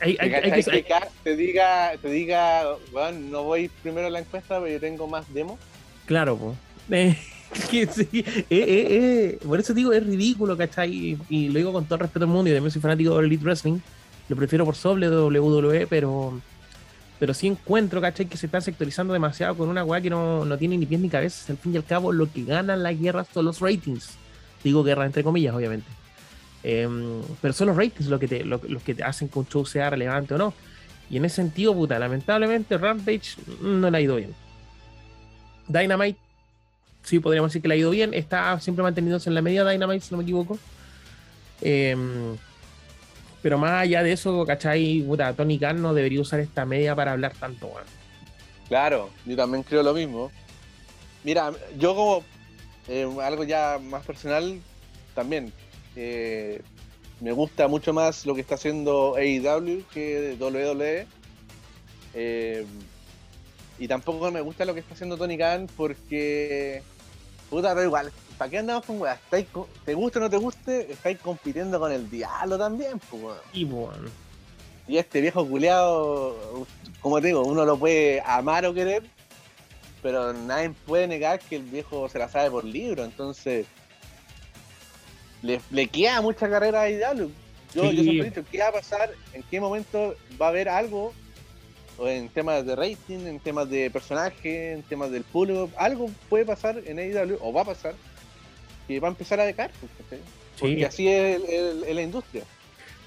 [0.00, 4.58] hay, hay, hay, que, te diga, te diga, bueno, no voy primero a la encuesta,
[4.60, 5.58] pero yo tengo más demos.
[6.06, 6.36] Claro,
[6.88, 7.16] pues.
[7.70, 11.18] que sí, eh, por eso digo, es ridículo, ¿cachai?
[11.28, 13.44] Y, lo digo con todo el respeto del mundo, y también soy fanático de Elite
[13.44, 13.78] Wrestling,
[14.28, 16.40] lo prefiero por sobre WWE, pero
[17.18, 18.26] pero sí encuentro, ¿cachai?
[18.26, 21.08] Que se está sectorizando demasiado con una weá que no, no, tiene ni pies ni
[21.08, 21.52] cabeza.
[21.52, 24.16] Al fin y al cabo, lo que ganan las guerras son los ratings.
[24.62, 25.88] Digo guerra entre comillas, obviamente.
[26.62, 29.46] Em, pero son los ratings lo que, te, lo, los que te hacen que un
[29.46, 30.54] show sea relevante o no.
[31.10, 34.34] Y en ese sentido, puta, lamentablemente Rampage no le ha ido bien.
[35.66, 36.18] Dynamite,
[37.02, 38.14] sí podríamos decir que le ha ido bien.
[38.14, 40.58] Está siempre manteniéndose en la media Dynamite, si no me equivoco.
[41.60, 42.36] Em,
[43.42, 45.06] pero más allá de eso, ¿cachai?
[45.36, 47.70] Tony Khan no debería usar esta media para hablar tanto,
[48.68, 50.30] Claro, yo también creo lo mismo.
[51.24, 52.24] Mira, yo como
[52.88, 54.60] eh, algo ya más personal,
[55.14, 55.52] también
[57.20, 61.06] me gusta mucho más lo que está haciendo AEW que WWE.
[62.14, 62.64] Eh,
[63.78, 66.82] y tampoco me gusta lo que está haciendo Tony Khan porque,
[67.50, 69.18] puta, pero igual, ¿para qué andamos con weas?
[69.28, 70.92] ¿Te guste o no te guste?
[70.92, 73.36] Estáis compitiendo con el diablo también, pues.
[73.52, 74.08] Y bueno.
[74.86, 76.66] Y este viejo culeado,
[77.00, 79.02] como te digo, uno lo puede amar o querer,
[80.02, 83.66] pero nadie puede negar que el viejo se la sabe por libro, entonces
[85.42, 87.30] le, le queda mucha carrera a Idalo.
[87.74, 89.10] Yo, yo siempre he dicho, ¿qué va a pasar?
[89.34, 91.12] ¿En qué momento va a haber algo?
[91.98, 96.46] O en temas de rating, en temas de personaje, en temas del público, algo puede
[96.46, 97.94] pasar en AEW, o va a pasar,
[98.88, 99.70] que va a empezar a decaer.
[100.58, 101.40] Porque así es
[101.94, 102.42] la industria.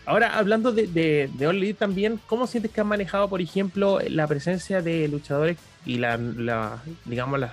[0.06, 4.82] Ahora, hablando de, de, de también, ¿cómo sientes que han manejado, por ejemplo, la presencia
[4.82, 7.52] de luchadores y la, la digamos, las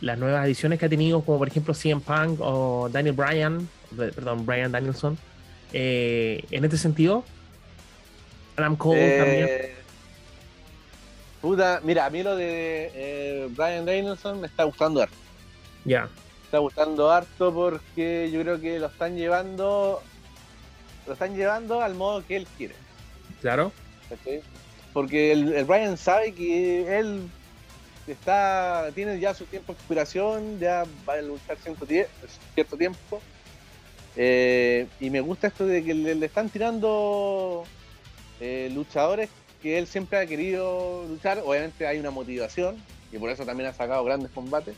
[0.00, 4.44] las nuevas ediciones que ha tenido, como por ejemplo CM Punk o Daniel Bryan, perdón,
[4.46, 5.18] Bryan Danielson,
[5.72, 7.24] eh, en este sentido.
[8.56, 9.84] Adam Cole eh, también.
[11.40, 15.04] Puta, mira, a mí lo de eh, Bryan Danielson me está gustando.
[15.84, 16.08] Ya.
[16.54, 20.00] Está gustando harto porque yo creo que lo están llevando.
[21.04, 22.76] Lo están llevando al modo que él quiere.
[23.40, 23.72] Claro.
[24.92, 27.28] Porque el, el Brian sabe que él
[28.06, 31.86] está tiene ya su tiempo de expiración, ya va a luchar cierto,
[32.54, 33.20] cierto tiempo.
[34.14, 37.64] Eh, y me gusta esto de que le, están tirando
[38.38, 39.28] eh, luchadores
[39.60, 41.42] que él siempre ha querido luchar.
[41.44, 42.76] Obviamente hay una motivación
[43.10, 44.76] y por eso también ha sacado grandes combates.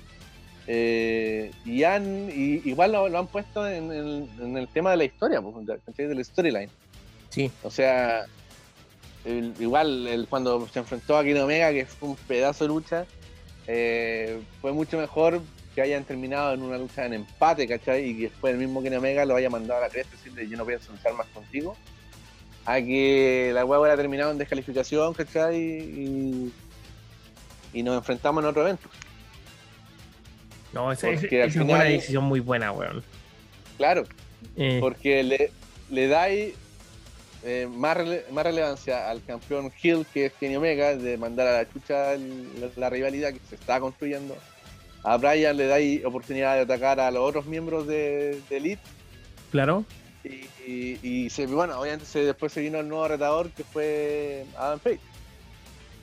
[0.69, 6.25] Eh, y han igual lo, han puesto en, el tema de la historia, pues, del
[6.25, 6.71] storyline.
[7.31, 7.51] Sí.
[7.63, 8.27] O sea,
[9.25, 13.07] igual cuando se enfrentó a Kenny Omega, que fue un pedazo de lucha,
[13.67, 15.41] eh, fue mucho mejor
[15.75, 18.09] que hayan terminado en una lucha en empate, ¿cachai?
[18.09, 20.57] Y que después el mismo Kenny Omega lo haya mandado a la cresta decirle yo
[20.57, 21.77] no pienso luchar más contigo.
[22.65, 25.57] A que la hueá hubiera terminado en descalificación, ¿cachai?
[25.57, 26.53] Y,
[27.73, 28.89] y nos enfrentamos en otro evento.
[30.77, 33.03] No, esa, es una decisión muy buena, weón.
[33.79, 34.05] Claro,
[34.59, 34.77] eh.
[34.79, 35.51] porque le,
[35.89, 36.53] le dais
[37.43, 37.97] eh, más,
[38.31, 42.15] más relevancia al campeón Hill, que es Kenny Omega, de mandar a la chucha
[42.77, 44.37] la, rivalidad que se está construyendo.
[45.03, 48.83] A Brian le dais oportunidad de atacar a los otros miembros de, Elite.
[49.51, 49.87] Claro.
[50.67, 55.01] Y, se, bueno, obviamente después se vino el nuevo retador que fue Adam Page.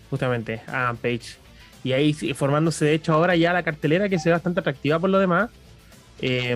[0.09, 1.42] Justamente, Adam Page.
[1.84, 5.10] Y ahí formándose, de hecho, ahora ya la cartelera que se ve bastante atractiva por
[5.10, 5.50] lo demás.
[6.22, 6.56] Eh,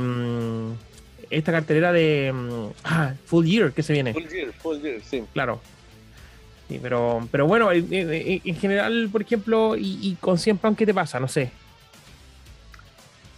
[1.30, 4.14] esta cartelera de mm, ah, Full Year que se viene.
[4.14, 5.24] Full Year, Full Year, sí.
[5.34, 5.60] Claro.
[6.68, 11.20] Sí, pero, pero bueno, en, general, por ejemplo, y, con 100 Punk, ¿qué te pasa?
[11.20, 11.52] No sé.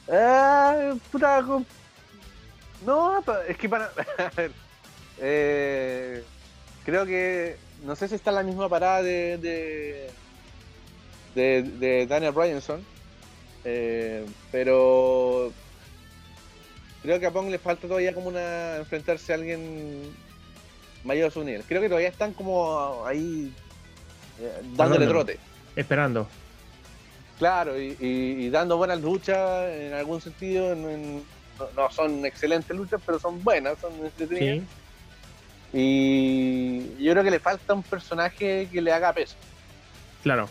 [0.08, 1.46] Eh, puta,
[2.86, 3.92] no, es que para.
[5.20, 6.24] eh,
[6.84, 7.58] creo que.
[7.86, 9.38] No sé si está en la misma parada de.
[9.38, 10.10] de,
[11.36, 12.84] de, Daniel Bryanson.
[13.66, 15.52] Eh, pero
[17.02, 20.14] creo que a Pong le falta todavía como una enfrentarse a alguien
[21.04, 21.64] mayor a su nivel.
[21.64, 23.54] Creo que todavía están como ahí
[24.40, 25.40] eh, dándole trote.
[25.76, 26.28] Esperando.
[27.38, 30.76] Claro, y, dando buenas luchas en algún sentido.
[30.76, 34.66] no, son excelentes luchas, pero son buenas, son entretenidas.
[35.72, 39.36] Y yo creo que le falta un personaje que le haga peso.
[40.22, 40.50] Claro.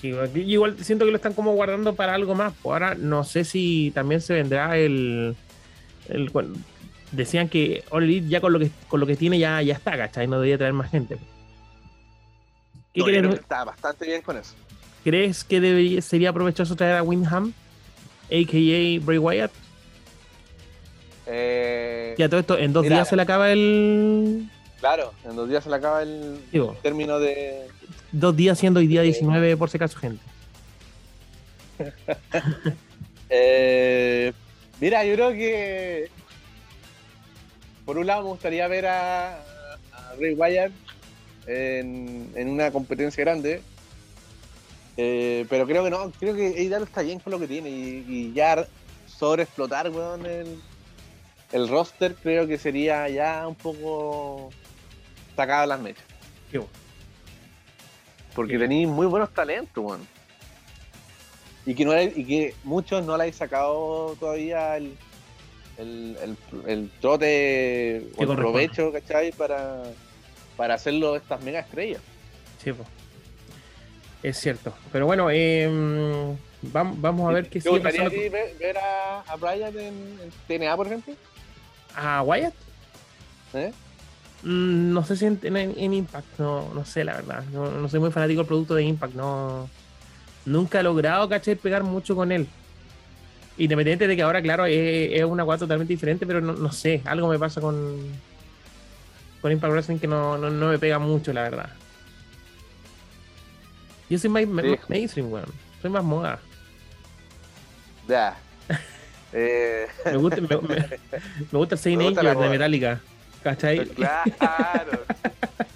[0.00, 2.52] Sí, igual siento que lo están como guardando para algo más.
[2.62, 5.34] Pues ahora no sé si también se vendrá el.
[6.08, 6.30] el
[7.10, 10.28] decían que All ya con lo que con lo que tiene ya, ya está, ¿cachai?
[10.28, 11.18] No debería traer más gente.
[12.94, 13.34] ¿Qué crees?
[13.34, 14.54] está bastante bien con eso.
[15.02, 17.52] ¿Crees que debería, sería provechoso traer a Windham,
[18.26, 19.04] a.k.a.
[19.04, 19.50] Bray Wyatt?
[21.26, 24.48] Eh, ya todo esto, en dos días se le acaba el.
[24.78, 26.40] Claro, en dos días se le acaba el
[26.82, 27.66] término de,
[28.12, 30.22] dos días siendo hoy día 19 por si acaso, gente.
[33.30, 34.32] Eh,
[34.80, 36.08] mira, yo creo que
[37.84, 39.44] por un lado me gustaría ver a,
[40.18, 40.72] Ray Wyatt
[41.46, 43.60] en, una competencia grande.
[44.96, 48.32] Eh, pero creo que no, creo que Eidaro está bien con lo que tiene y,
[48.34, 48.66] ya
[49.06, 50.58] sobre explotar, weón, el,
[51.52, 54.50] el roster creo que sería ya un poco
[55.36, 56.04] sacado las mechas.
[58.38, 60.06] Porque tenéis muy buenos talentos, weón.
[61.66, 64.96] Y que, no y que muchos no le habéis sacado todavía el,
[65.76, 66.36] el,
[66.68, 69.32] el, trote o el provecho, ¿cachai?
[69.32, 69.82] Para,
[70.56, 72.00] para hacerlo estas mega estrellas.
[72.62, 72.86] Sí, pues.
[74.22, 74.72] Es cierto.
[74.92, 78.08] Pero bueno, em, vamos, vamos a ver qué sigue pasando.
[78.08, 81.12] Ver, ver a, a Brian en, en, TNA, por ejemplo?
[81.92, 82.54] ¿A Wyatt?
[83.54, 83.72] ¿Eh?
[84.42, 87.44] Mm, no sé si en, Impact, no, no sé la verdad.
[87.52, 89.68] No, soy muy fanático del producto de Impact, no.
[90.44, 92.46] Nunca he logrado, caché, pegar mucho con él.
[93.58, 97.38] Independiente de que ahora, claro, es, una guata totalmente diferente, pero no, sé, algo me
[97.38, 97.98] pasa con,
[99.42, 101.70] con Impact Wrestling que no, me pega mucho, la verdad.
[104.08, 104.46] Yo soy más
[104.88, 105.52] mainstream, weón.
[105.82, 106.38] Soy más moda.
[108.06, 108.36] Ya.
[109.30, 109.86] Eh.
[110.06, 110.56] me, gusta, me,
[111.52, 112.98] gusta el Saint Anger de Metallica.
[113.42, 113.86] ¿Cachai?
[113.86, 115.04] Claro.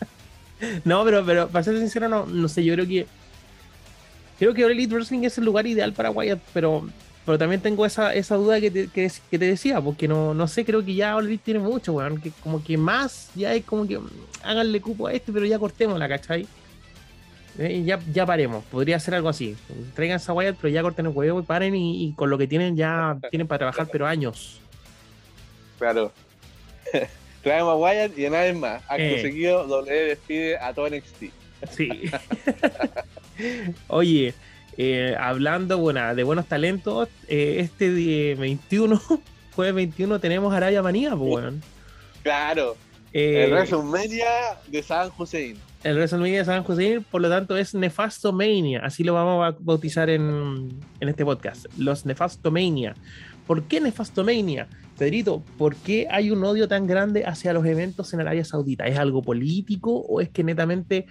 [0.85, 3.07] no, pero, pero para ser sincero, no, no sé, yo creo que.
[4.39, 6.89] Creo que Elite Wrestling es el lugar ideal para Wyatt, pero,
[7.25, 10.65] pero también tengo esa, esa duda que te, que, te decía, porque no, no sé,
[10.65, 12.21] creo que ya Elite tiene mucho, weón.
[12.21, 14.01] Que como que más, ya es como que
[14.43, 16.49] háganle cupo a este, pero ya cortémosla, ¿cachai?
[17.59, 19.57] Eh, ya, ya paremos, podría ser algo así.
[19.95, 22.49] Traigan esa Wyatt, pero ya corten el huevo y paren y, y con lo que
[22.49, 24.61] tienen ya tienen para trabajar, pero años.
[25.79, 26.13] Claro.
[27.43, 28.83] Traemos a Wyatt y a nadie más.
[28.83, 29.23] Acto eh.
[29.23, 31.25] seguido, W despide a todo NXT.
[31.71, 31.89] Sí.
[33.89, 34.35] Oye,
[34.77, 39.01] eh, hablando bueno, de buenos talentos, eh, este día 21,
[39.55, 41.53] jueves 21, tenemos Arabia Manía, pues bueno.
[42.23, 42.77] Claro.
[43.13, 44.27] el WrestleMania
[44.69, 45.59] de San Hussein.
[45.83, 48.81] El WrestleMania de San Hussein, por lo tanto, es Nefastomania.
[48.85, 50.69] Así lo vamos a bautizar en,
[51.01, 51.67] en este podcast.
[51.77, 52.95] Los Nefastomania.
[53.47, 54.69] ¿Por qué Nefastomania?
[54.99, 58.87] Pedrito, ¿por qué hay un odio tan grande hacia los eventos en Arabia Saudita?
[58.87, 61.07] ¿Es algo político o es que netamente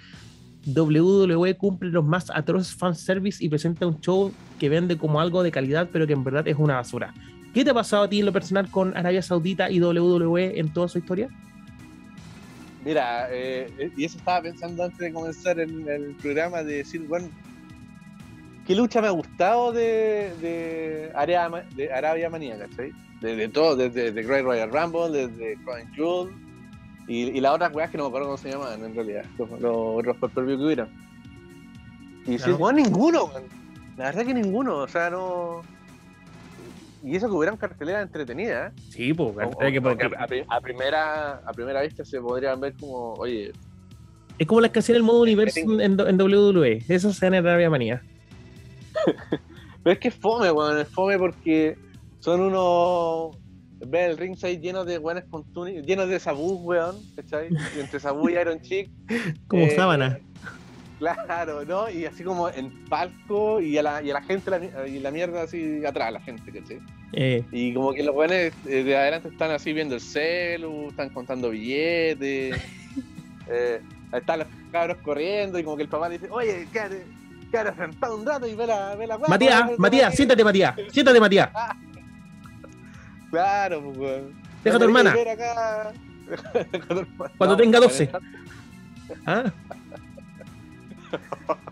[0.66, 5.52] WWE cumple los más atroces fanservice y presenta un show que vende como algo de
[5.52, 7.14] calidad, pero que en verdad es una basura?
[7.54, 10.72] ¿Qué te ha pasado a ti en lo personal con Arabia Saudita y WWE en
[10.72, 11.28] toda su historia?
[12.86, 17.30] Mira, eh, y eso estaba pensando antes de comenzar el programa, de decir, bueno,
[18.66, 22.92] ¿qué lucha me ha gustado de, de, Arabia, de Arabia Manía, ¿cachai?
[23.22, 26.34] Desde todo, desde The Great Royal Rumble, desde Crown Jewel,
[27.08, 29.50] y, y las otras weas que no me acuerdo cómo se llamaban en realidad, los,
[29.64, 30.90] otros per que hubieron.
[32.26, 33.44] Y si, bueno, ninguno, man.
[33.98, 35.62] la verdad que ninguno, o sea, no...
[37.04, 38.82] Y eso que hubieran carteleras entretenidas, ¿eh?
[38.90, 39.36] Sí, pues,
[39.72, 40.12] que porque
[40.48, 43.52] a primera, a primera vista se podrían ver como, oye,
[44.42, 46.84] es como las que hacían el modo universo en, en WWE.
[46.88, 48.02] Eso se en Arabia Manía.
[49.84, 50.80] Pero es que es fome, weón.
[50.80, 51.78] Es fome porque
[52.20, 53.38] son unos.
[53.88, 56.98] Ve el ringside lleno de weones con túnicas, llenos de Sabu, weón.
[57.16, 57.50] ¿Cachai?
[57.76, 58.90] Y entre Sabu y Iron Chick.
[59.48, 60.20] Como eh, sábana.
[61.02, 61.90] Claro, ¿no?
[61.90, 65.10] Y así como en palco y a la, y a la gente la, y la
[65.10, 66.80] mierda así atrás, la gente, ¿cachai?
[67.14, 71.10] Eh, Y como que los weones eh, de adelante están así viendo el celu, están
[71.10, 72.56] contando billetes.
[73.48, 73.82] eh,
[74.14, 77.04] están los cabros corriendo y como que el papá dice, oye, quédate,
[77.52, 80.16] quédate sentado un rato y ve la, ve la weá, Matías, Matías, weón".
[80.16, 80.76] siéntate, Matías.
[80.92, 81.50] Siéntate, Matías.
[83.32, 84.42] Claro, pues, weón.
[84.64, 85.12] Deja a tu hermana.
[85.14, 85.94] acá.
[87.38, 88.12] Cuando No, tenga pues, 12.
[89.26, 89.52] ¿Ah?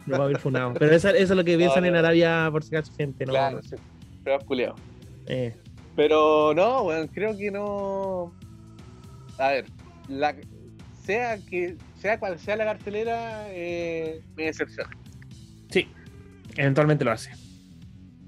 [0.06, 0.74] No va a haber funado.
[0.74, 1.90] Pero eso, eso es lo que piensan no.
[1.90, 3.26] en Arabia, por si acaso, gente.
[3.26, 3.32] ¿no?
[3.34, 3.76] Claro, sí.
[4.24, 4.76] Pero culiao.
[5.28, 5.54] Eh,
[5.96, 8.34] Pero no, weón, creo que no.
[9.38, 9.66] A ver,
[10.08, 10.36] la...
[11.04, 14.90] sea que sea cual sea la cartelera, eh, me decepciona.
[16.56, 17.32] Eventualmente lo hace.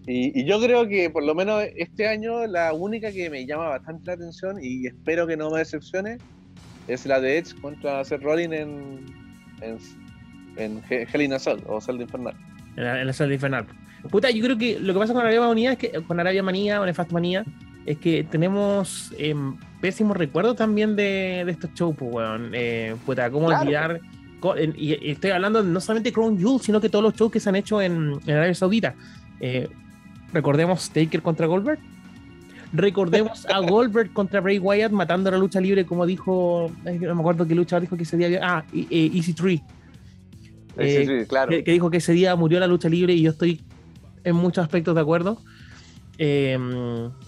[0.07, 3.67] Y, y yo creo que por lo menos este año la única que me llama
[3.69, 6.17] bastante la atención y espero que no me decepcione
[6.87, 9.05] es la de Edge contra Seth Rollins en,
[9.61, 9.77] en,
[10.57, 12.33] en He- Hell in a Cell o Celda Infernal.
[12.75, 13.67] En la, en la infernal.
[14.09, 16.81] Puta, yo creo que lo que pasa con Arabia Manía es que con Arabia Manía
[16.81, 17.43] o Nefast Manía
[17.85, 22.51] es que tenemos em, pésimos recuerdos también de, de estos shows, pues, weón.
[22.53, 23.61] Eh, puta, cómo Claro.
[23.63, 24.01] olvidar.
[24.77, 27.49] Y, estoy hablando no solamente de Crown Jewel, sino que todos los shows que se
[27.49, 28.95] han hecho en, en Arabia Saudita.
[29.39, 29.67] Eh,
[30.33, 31.79] recordemos Taker contra Goldberg.
[32.73, 36.71] Recordemos a Goldberg contra Bray Wyatt matando la lucha libre, como dijo.
[36.83, 38.39] No me acuerdo qué lucha dijo que ese día había.
[38.43, 39.61] Ah, e- e- Easy Tree.
[40.77, 41.49] Eh, sí, sí, claro.
[41.49, 43.61] que, que dijo que ese día murió la lucha libre y yo estoy
[44.23, 45.41] en muchos aspectos de acuerdo.
[46.17, 46.57] Eh,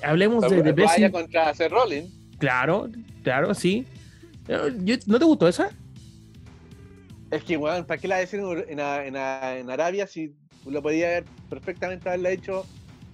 [0.03, 1.09] hablemos de, Blessing.
[1.11, 2.11] contra Seth Rollins.
[2.37, 2.89] Claro,
[3.23, 3.85] claro, sí.
[4.47, 5.69] Eh, ¿No te gustó esa?
[7.33, 10.33] Es que, weón, ¿para qué la decir en, en, en Arabia si
[10.65, 12.65] lo podía haber perfectamente haberla hecho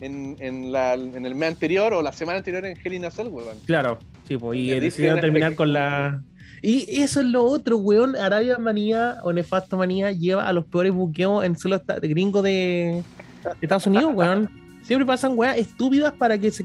[0.01, 3.12] en, en, la, en el mes anterior o la semana anterior en Hell in a
[3.12, 3.58] Cell, weón?
[3.65, 6.21] Claro, sí, pues, y decidieron terminar con la.
[6.62, 8.15] Y eso es lo otro, weón.
[8.17, 13.01] Arabia Manía o Nefasto Manía lleva a los peores buqueos en de gringo de,
[13.43, 14.49] de Estados Unidos, weón.
[14.84, 16.63] Siempre pasan weas estúpidas para que se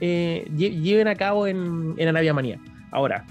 [0.00, 2.58] eh, lle- lleven a cabo en, en Arabia Manía.
[2.90, 3.24] Ahora,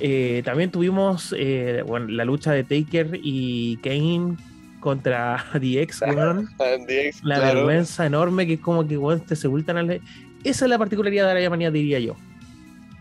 [0.00, 4.36] eh, también tuvimos eh, bueno, la lucha de Taker y Kane
[4.80, 6.48] contra DX, weón.
[6.58, 7.54] En DX, La claro.
[7.56, 10.00] vergüenza enorme que es como que weón, te sepultan al.
[10.42, 12.16] Esa es la particularidad de Arabia Manía, diría yo.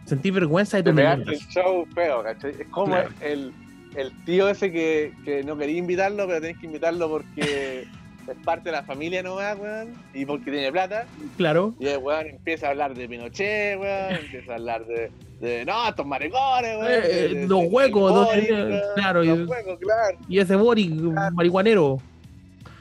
[0.05, 2.51] Sentir vergüenza de pegaste el show feo, ¿cachai?
[2.59, 3.09] Es como Claro.
[3.21, 3.53] el,
[3.95, 7.85] el tío ese que, que no quería invitarlo, pero tenés que invitarlo porque
[8.31, 11.05] es parte de la familia nomás, weón, y porque tiene plata.
[11.37, 11.73] Claro.
[11.79, 15.87] Y el weón empieza a hablar de Pinochet, weón, empieza a hablar de, de no,
[15.87, 16.91] estos maricones, weón.
[16.91, 20.55] Eh, de- los de- huecos, Boris, eh, weón, claro, Los y- huecos, claro, Y ese
[20.55, 20.91] Boric,
[21.33, 21.97] marihuanero.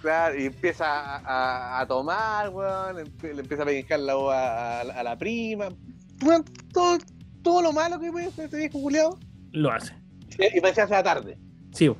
[0.03, 0.39] claro.
[0.39, 5.17] Y empieza a, a- a tomar, weón, le empieza a pegar la voz a, la
[5.19, 5.69] prima.
[6.25, 6.99] Weón, todo,
[7.43, 9.19] todo lo malo que puede hacer ese viejo culiao.
[9.53, 9.95] Lo hace.
[10.39, 11.39] Y me decía hace la tarde.
[11.73, 11.91] Sí.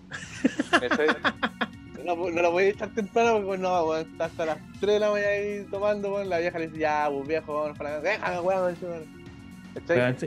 [0.71, 1.07] ¿cachai?
[2.09, 4.99] No, no lo voy a echar temprano porque no, weón, está hasta las 3 de
[4.99, 6.29] la mañana ahí tomando, weón.
[6.31, 8.19] La vieja le dice, ya, pues viejo, vámonos para la casa.
[8.19, 8.77] Déjame, weón.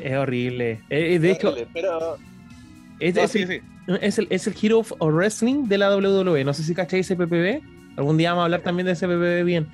[0.03, 0.71] Es horrible.
[0.89, 2.17] Eh, eh, de hecho, Pero.
[2.99, 3.61] es, no, es sí, el, sí.
[3.99, 6.43] es, el, es el Hero of Wrestling de la WWE.
[6.43, 7.61] No sé si cacháis ese PPV.
[7.97, 9.67] Algún día vamos a hablar también de ese PPV bien.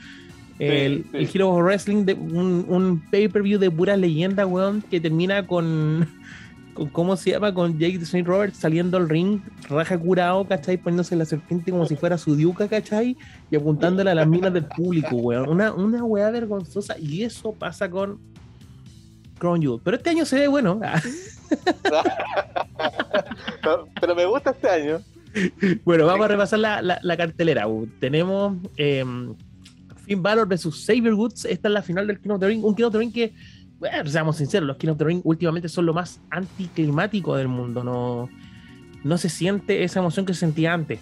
[0.59, 1.17] El, sí.
[1.17, 6.07] el Hero of Wrestling, de un, un pay-per-view de pura leyenda, weón, que termina con,
[6.77, 6.87] con.
[6.89, 7.53] ¿Cómo se llama?
[7.53, 10.77] Con Jake the Snake Roberts saliendo al ring, raja curado, ¿cachai?
[10.77, 13.17] Poniéndose la serpiente como si fuera su diuca, ¿cachai?
[13.51, 15.49] Y apuntándole a las minas del público, weón.
[15.49, 16.97] Una, una weá vergonzosa.
[16.97, 18.19] Y eso pasa con
[19.39, 19.81] Crown Jewel.
[19.83, 20.79] Pero este año se ve bueno.
[23.61, 25.01] Pero- Pero me gusta este año.
[25.83, 27.67] Bueno, vamos a repasar la, la- la cartelera.
[27.67, 29.03] Uh, Tenemos eh,
[30.05, 31.45] Finn Balor versus Xavier Woods.
[31.45, 32.63] Esta es la final del King of the Ring.
[32.63, 33.33] Un King of the Ring que,
[33.79, 37.83] bueno, seamos sinceros, los King of the Ring últimamente son lo más anticlimático del mundo.
[37.83, 38.29] No,
[39.03, 40.99] no se siente esa emoción que se sentía antes.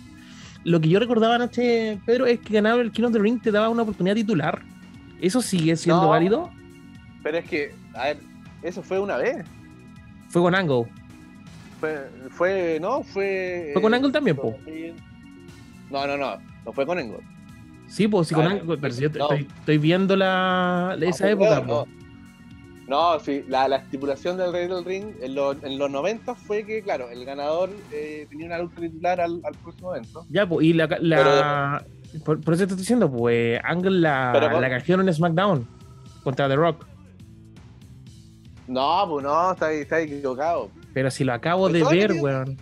[0.63, 3.51] Lo que yo recordaba anoche, Pedro, es que ganar el King of the Ring te
[3.51, 4.61] daba una oportunidad titular.
[5.21, 6.09] ¿Eso sigue siendo No.
[6.09, 6.49] válido?
[7.23, 8.17] Pero es que, a ver,
[8.63, 9.45] eso fue una vez.
[10.29, 10.85] Fue con Angle.
[11.79, 13.69] Fue, fue, no, fue.
[13.73, 14.57] ¿Fue con Angle también, po?
[15.91, 17.19] No, no, no, no fue con Angle.
[17.87, 19.23] Sí, pues sí, con Ah, Angle, pero si yo no.
[19.31, 21.87] estoy, estoy viendo la, No, esa pues, época, po.
[22.87, 26.63] No, sí, la, la estipulación del Rey del Ring en, los- en los 90 fue
[26.65, 30.25] que, claro, el ganador eh, tenía una lucha titular al, al próximo evento.
[30.29, 31.83] Ya, pues, y la, la
[32.23, 34.69] por, por eso te estoy diciendo, pues Angle la, con- la
[35.01, 35.67] en SmackDown
[36.23, 36.85] contra The Rock.
[38.67, 40.69] No, pues no, está, está equivocado.
[40.93, 42.57] Pero si lo acabo de Pero ver, weón.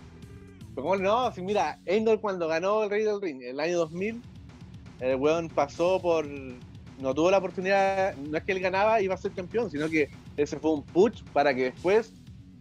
[0.74, 1.32] Pero ¿cómo no?
[1.32, 4.20] Si mira, Angle cuando ganó el Rey del Ring en el año 2000,
[5.00, 6.26] el weón pasó por.
[7.00, 9.88] No tuvo la oportunidad, no es que él ganaba y iba a ser campeón, sino
[9.88, 12.12] que ese fue un push para que después,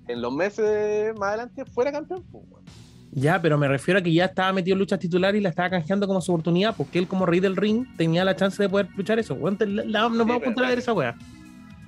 [0.08, 2.24] en los meses más adelante, fuera campeón.
[2.32, 2.44] pues.
[3.16, 5.70] Ya, pero me refiero a que ya estaba metido en luchas titulares y la estaba
[5.70, 8.88] canjeando como su oportunidad, porque él como rey del ring tenía la chance de poder
[8.98, 9.36] luchar eso.
[9.58, 11.16] Te- la- la- nos vamos a ver esa weá.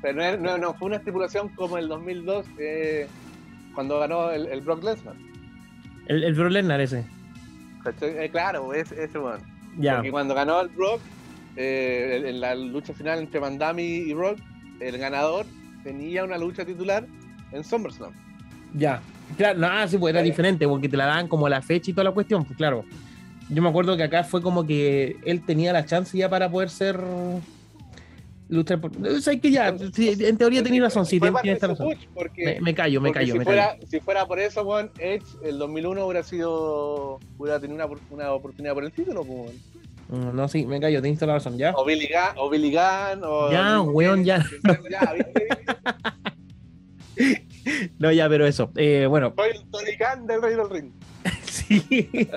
[0.04, 3.08] Pero no, no, fue una estipulación como el 2002, eh,
[3.74, 5.16] cuando ganó el, el Brock Lesnar.
[6.08, 7.04] El, el Brock Lesnar ese.
[8.02, 9.40] Eh, claro, es, ese weón.
[9.80, 9.96] Ya.
[9.96, 11.02] Porque cuando ganó el Brock,
[11.56, 14.40] eh, en la lucha final entre Van Damme y Brock,
[14.80, 15.46] el ganador
[15.84, 17.06] tenía una lucha titular
[17.52, 18.12] en SummerSlam.
[18.74, 19.02] Ya.
[19.38, 20.30] Claro, no, ah, sí, pues era Sí.
[20.30, 22.84] diferente, porque te la daban como la fecha y toda la cuestión, pues claro.
[23.50, 26.70] Yo me acuerdo que acá fue como que él tenía la chance ya para poder
[26.70, 27.00] ser
[28.50, 28.92] luchar por.
[29.08, 31.76] O sea, que ya, en teoría tenía razón, sí, Fue tiene parte tiene esta de
[31.76, 32.34] su razón.
[32.38, 33.88] Me, me callo, me callo, si, me fuera, callo.
[33.88, 38.74] si fuera por eso, weón, Edge el 2001 hubiera sido hubiera tenido una, una oportunidad
[38.74, 39.56] por el título, pues, weón.
[39.56, 41.74] Mm, No, sí, me callo, tienes toda la razón, ya.
[41.76, 44.46] o Billy Gunn, o Billy Gunn, o Ya, weón, ya.
[47.98, 48.72] No, ya, pero eso.
[48.76, 50.92] Eh, bueno, Soy el Tony Khan del Rey del Ring.
[51.44, 52.30] sí.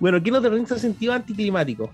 [0.00, 1.90] bueno, ¿quién otro ring se ha sentido anticlimático?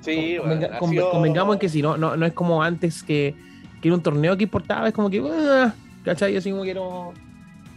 [0.00, 0.42] Sí, ha
[0.78, 3.34] conven- sido- Convengamos en que si no, no, no es como antes que,
[3.82, 6.36] que era un torneo que importaba, es como que, ah, ¿cachai?
[6.36, 7.12] Así como que no,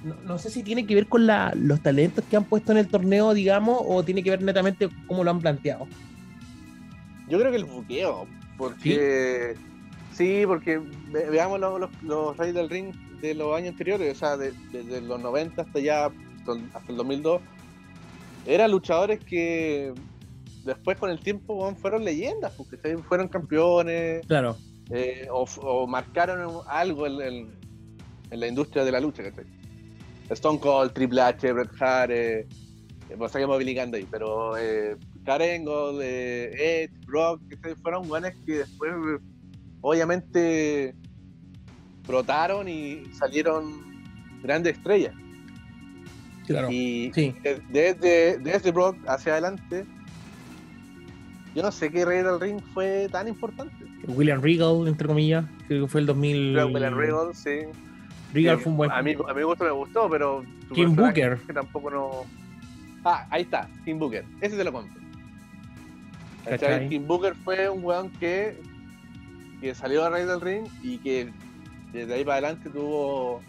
[0.08, 2.78] no, no sé si tiene que ver con la, los talentos que han puesto en
[2.80, 5.88] el torneo, digamos, o tiene que ver netamente con cómo lo han planteado.
[7.28, 8.28] Yo creo que el buqueo,
[8.58, 9.56] porque
[10.14, 10.80] sí, porque
[11.10, 14.54] ve- veamos los, los, los Reyes del Ring de los años anteriores, o sea, de-
[14.72, 17.42] desde los 90 hasta ya hasta el 2002,
[18.46, 19.94] eran luchadores que
[20.64, 24.56] después con el tiempo fueron leyendas, porque fueron campeones Claro.
[24.92, 27.58] eh, o, o marcaron algo en, en-
[28.32, 29.46] en la industria de la lucha, ¿cachai?
[30.30, 32.40] Stone Cold, Triple H, Bret Hart, eh,
[33.10, 37.76] eh, pues saquemos Billy Gunn pero eh, Angle, eh, Edge, Brock, ¿cachai?
[37.76, 39.20] fueron buenos que después eh,
[39.82, 40.94] obviamente
[42.08, 43.82] brotaron y salieron
[44.42, 45.14] grandes estrellas.
[46.46, 46.70] Claro.
[46.72, 47.36] Y Sí.
[47.44, 49.86] de- desde, desde Brock hacia adelante,
[51.54, 53.74] yo no sé qué Rey del Ring fue tan importante.
[54.08, 56.54] William Regal, entre comillas, creo que fue el 2000.
[56.54, 57.50] Creo que William Regal, sí.
[58.34, 58.92] Regal Sí, fue un buen.
[58.92, 60.44] A mí, a mi gusto me gustó, pero.
[60.74, 61.38] Kim Booker.
[61.48, 62.12] que tampoco no.
[63.06, 64.26] Ah, ahí está, Kim Booker.
[64.42, 65.00] Ese se lo compro.
[66.46, 66.90] ¿Cachai?
[66.90, 68.58] Kim Booker fue un weón que,
[69.62, 71.32] que salió a raíz del ring y que
[71.92, 73.42] desde ahí para adelante tuvo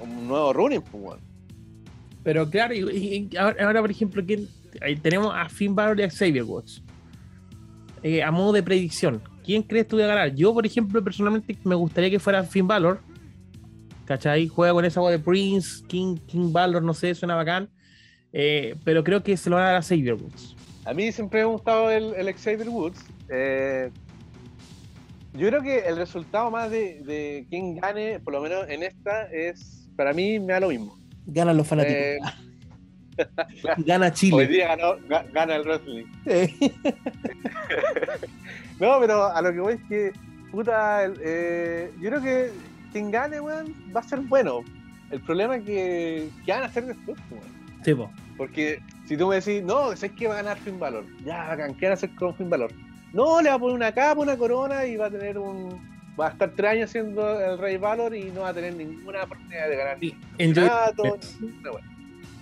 [0.00, 1.18] un nuevo running, pues.
[2.22, 4.48] Pero claro, y, y- y ahora, ahora, por ejemplo, ¿quién-
[4.82, 6.82] ahí tenemos a Finn Balor y a Xavier Woods.
[8.02, 10.34] Eh, a modo de predicción, ¿quién crees tú que va a ganar?
[10.34, 13.00] Yo, por ejemplo, personalmente me gustaría que fuera Finn Balor.
[14.06, 14.46] ¿Cachai?
[14.48, 17.68] Juega con esa voz de Prince, King, King Balor, no sé, suena bacán.
[18.32, 20.54] Eh, pero creo que se lo van a dar a Xavier Woods.
[20.84, 23.04] A mí siempre me ha gustado el, el Xavier Woods.
[23.28, 23.90] Eh,
[25.34, 29.24] yo creo que el resultado más de, de quién gane, por lo menos en esta,
[29.32, 30.96] es para mí me da lo mismo.
[31.26, 31.98] Ganan los fanáticos.
[31.98, 32.18] Eh,
[33.78, 34.46] Gana hoy Chile.
[34.46, 36.04] día ganó, ga- gana el wrestling.
[36.26, 36.54] Eh,
[38.78, 40.12] No, pero a lo que voy es que,
[40.50, 42.50] puta, eh, yo creo que
[42.92, 44.60] quien gane, weón, va a ser bueno.
[45.10, 47.44] El problema es que, ¿qué van a hacer después, weón?
[47.84, 48.10] sí, po.
[48.36, 51.74] Porque si tú me decís, no, sé que va a ganar Finn Balor, ya, bacán,
[51.74, 52.70] ¿qué van a hacer con Finn Balor?
[53.12, 55.96] No, le va a poner una capa, una corona y va a tener un.
[56.18, 59.22] Va a estar tres años siendo el Rey Valor y no va a tener ninguna
[59.22, 60.14] oportunidad de ganar Sí,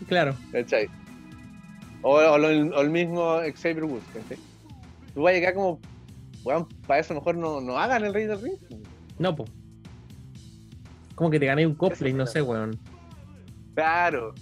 [0.09, 0.35] Claro.
[0.53, 0.89] ¿cachai?
[2.03, 4.39] O, o el mismo Xavier Woods, ¿cachai?
[5.15, 5.81] Tú vas a llegar como,
[6.45, 8.59] weón, para eso mejor no, no hagan el Rey del Ring.
[9.19, 9.45] No, po.
[11.15, 12.79] Como que te gané un cosplay, no sé, weón.
[13.75, 14.35] Claro.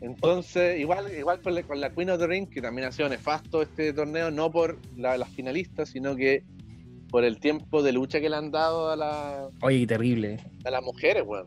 [0.00, 3.08] Entonces, igual, igual con la, con la Queen of the Ring, que también ha sido
[3.08, 6.44] nefasto este torneo, no por la- las finalistas, sino que
[7.10, 10.38] por el tiempo de lucha que le han dado a, la- Oye, terrible.
[10.64, 11.46] a las mujeres, weón.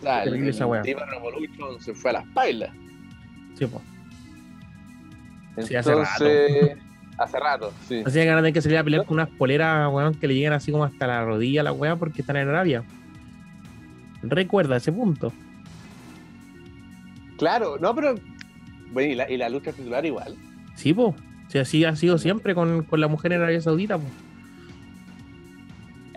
[0.00, 0.82] O sea, el, Terrible esa el weá.
[0.82, 2.70] Diva Revolution se fue a las pailas.
[3.58, 3.66] Sí.
[5.66, 6.76] Sí, Entonces, hace
[7.22, 8.02] hace rato, sí.
[8.04, 10.34] Así que van a tener que salir a pelear con unas poleras, weón, que le
[10.34, 12.84] lleguen así como hasta la rodilla a la weá porque están en Arabia.
[14.22, 15.32] Recuerda ese punto.
[17.38, 18.14] Claro, no, pero.
[18.92, 20.36] Bueno, y la, y la lucha titular igual.
[20.74, 21.14] Sí, pues.
[21.48, 24.12] Si así ha sido siempre con, con la mujer en Arabia Saudita, pues.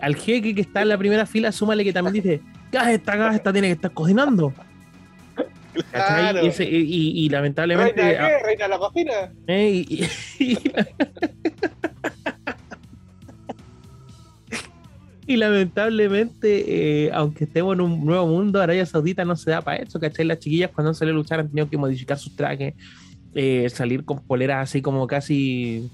[0.00, 3.34] Al jeque que está en la primera fila, súmale que también dice, gas esta, gas
[3.34, 4.52] esta tiene que estar cocinando.
[6.42, 8.00] Y, ese- y- y lamentablemente.
[8.02, 8.38] ¿Reina qué?
[8.44, 9.12] ¿Reina de la cocina?
[9.46, 10.08] Eh,
[15.28, 19.78] y, lamentablemente, eh, aunque estemos en un nuevo mundo, Arabia Saudita no se da para
[19.78, 20.24] eso, ¿cachai?
[20.24, 22.74] Las chiquillas cuando han salido a luchar han tenido que modificar sus trajes,
[23.34, 25.90] eh, salir con poleras así como casi,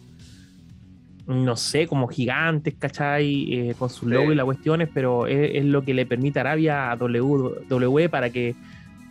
[1.27, 3.71] no sé, como gigantes, ¿cachai?
[3.71, 4.33] Eh, con su logo Sí.
[4.33, 8.29] y las cuestiones, pero es, es lo que le permite a Arabia a WWE para
[8.29, 8.55] que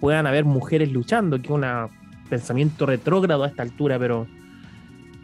[0.01, 1.63] puedan haber mujeres luchando, que es un
[2.29, 4.27] pensamiento retrógrado a esta altura, pero,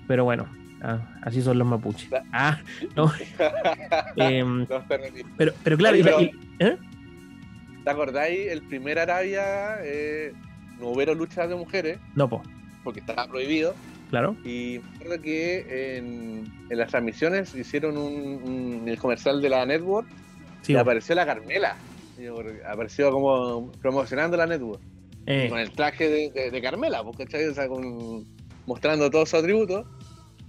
[0.07, 0.47] pero bueno,
[0.82, 2.09] ah, así son los mapuches.
[2.32, 2.59] Ah,
[2.95, 3.11] no.
[4.15, 5.32] Terroristas.
[5.38, 6.78] pero, pero claro, pero- y- ¿eh?
[7.84, 8.47] ¿Te acordáis?
[8.51, 10.34] El primer Arabia eh,
[10.80, 12.43] no hubo luchas de mujeres no, po,
[12.84, 13.73] porque estaba prohibido.
[14.09, 14.36] claro.
[14.43, 19.65] Y me acuerdo que en, en las transmisiones hicieron un, un- el comercial de la
[19.65, 20.07] Network
[20.61, 20.82] Sí, y po.
[20.82, 21.78] apareció la Carmela.
[22.68, 24.82] Apareció como promocionando la Network.
[25.26, 27.45] Eh, Con el traje de, de- de Carmela, pues, ¿cachai?
[27.47, 28.26] O sea, con-
[28.65, 29.86] mostrando todos sus atributos.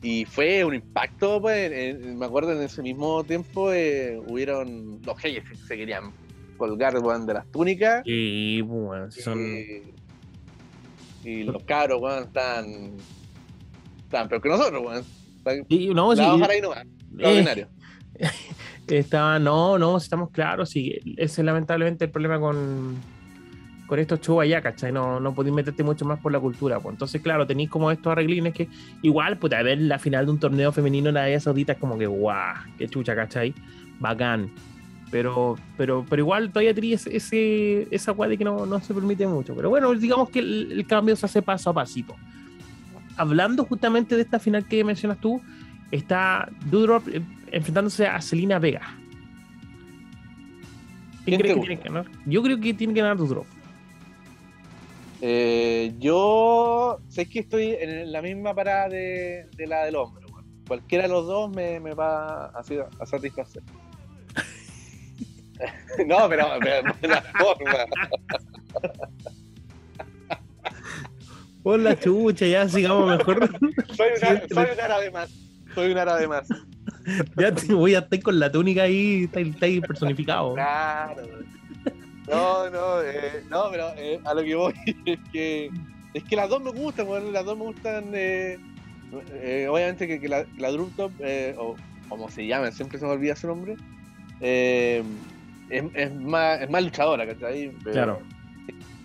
[0.01, 5.01] Y fue un impacto, pues, en- en- me acuerdo en ese mismo tiempo eh, hubieron
[5.05, 6.13] los reyes que se querían
[6.57, 8.03] colgar weón, de las túnicas.
[8.05, 9.39] y, bueno, sí son.
[11.25, 12.67] Y, y los cabros, weón, están.
[14.05, 15.05] Están peor que nosotros, weón.
[15.39, 17.43] Están y, no, sí, eh,
[18.89, 22.97] Está, no, no, estamos claros, sí, ese es lamentablemente el problema con,
[23.87, 24.93] con estos shows allá, ¿cachai?
[24.93, 26.95] No, no podéis meterte mucho más por la cultura, pues.
[26.95, 28.69] Entonces, claro, tenéis como estos arreglines que
[29.03, 31.99] igual, pues, a ver la final de un torneo femenino en Arabia Saudita es como
[31.99, 33.55] que, guau, qué chucha, ¿cachai?
[33.99, 34.51] Bacán.
[35.11, 39.27] Pero, pero, pero igual todavía tenéis ese, esa guay de que no, no se permite
[39.27, 39.55] mucho.
[39.55, 42.15] Pero bueno, digamos que el, cambio se hace paso a pasito.
[43.17, 45.41] Hablando justamente de esta final que mencionas tú,
[45.91, 47.05] está Doudrop
[47.53, 48.83] enfrentándose a Selena Vega.
[51.25, 52.07] ¿Quién ¿Quién crees te que tiene que ganar?
[52.27, 53.47] Yo creo que tiene que ganar Doudrop.
[55.21, 60.25] Eh, yo sé que estoy en la misma parada de, de la del hombre.
[60.67, 62.61] Cualquiera de los dos me, me va a,
[63.01, 63.63] a satisfacer.
[66.07, 66.47] no, pero,
[67.01, 67.87] de la forma.
[71.63, 73.49] Por la chucha, ya sigamos mejor.
[73.97, 75.31] Soy, una, soy un árabe más.
[75.75, 76.49] Soy un árabe más.
[77.37, 80.55] ya te voy a estar con la túnica ahí, está, está ahí personificado.
[80.55, 81.23] Claro.
[82.29, 84.75] No, no, eh, no, pero eh, a lo que voy
[85.07, 85.71] es que
[86.15, 88.05] es que las dos me gustan, bueno, las dos me gustan.
[88.15, 88.59] eh,
[89.33, 91.77] eh, obviamente que, que la, la Drum Top, eh, o
[92.09, 93.77] como se llama, siempre se me olvida su nombre,
[94.41, 95.05] es,
[95.71, 97.71] es más, es más luchadora, ¿cachai?
[97.85, 98.21] Claro.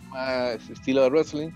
[0.10, 1.50] Más estilo de wrestling.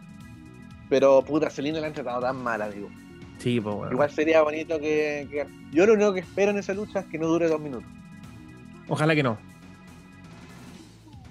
[0.90, 2.90] Pero puta, Selena la han tratado tan mal, amigo.
[3.38, 3.92] Sí, pues bueno.
[3.94, 7.18] Igual sería bonito que, que- Yo lo único que espero en esa lucha es que
[7.20, 7.88] no dure dos minutos.
[8.88, 9.38] Ojalá que no.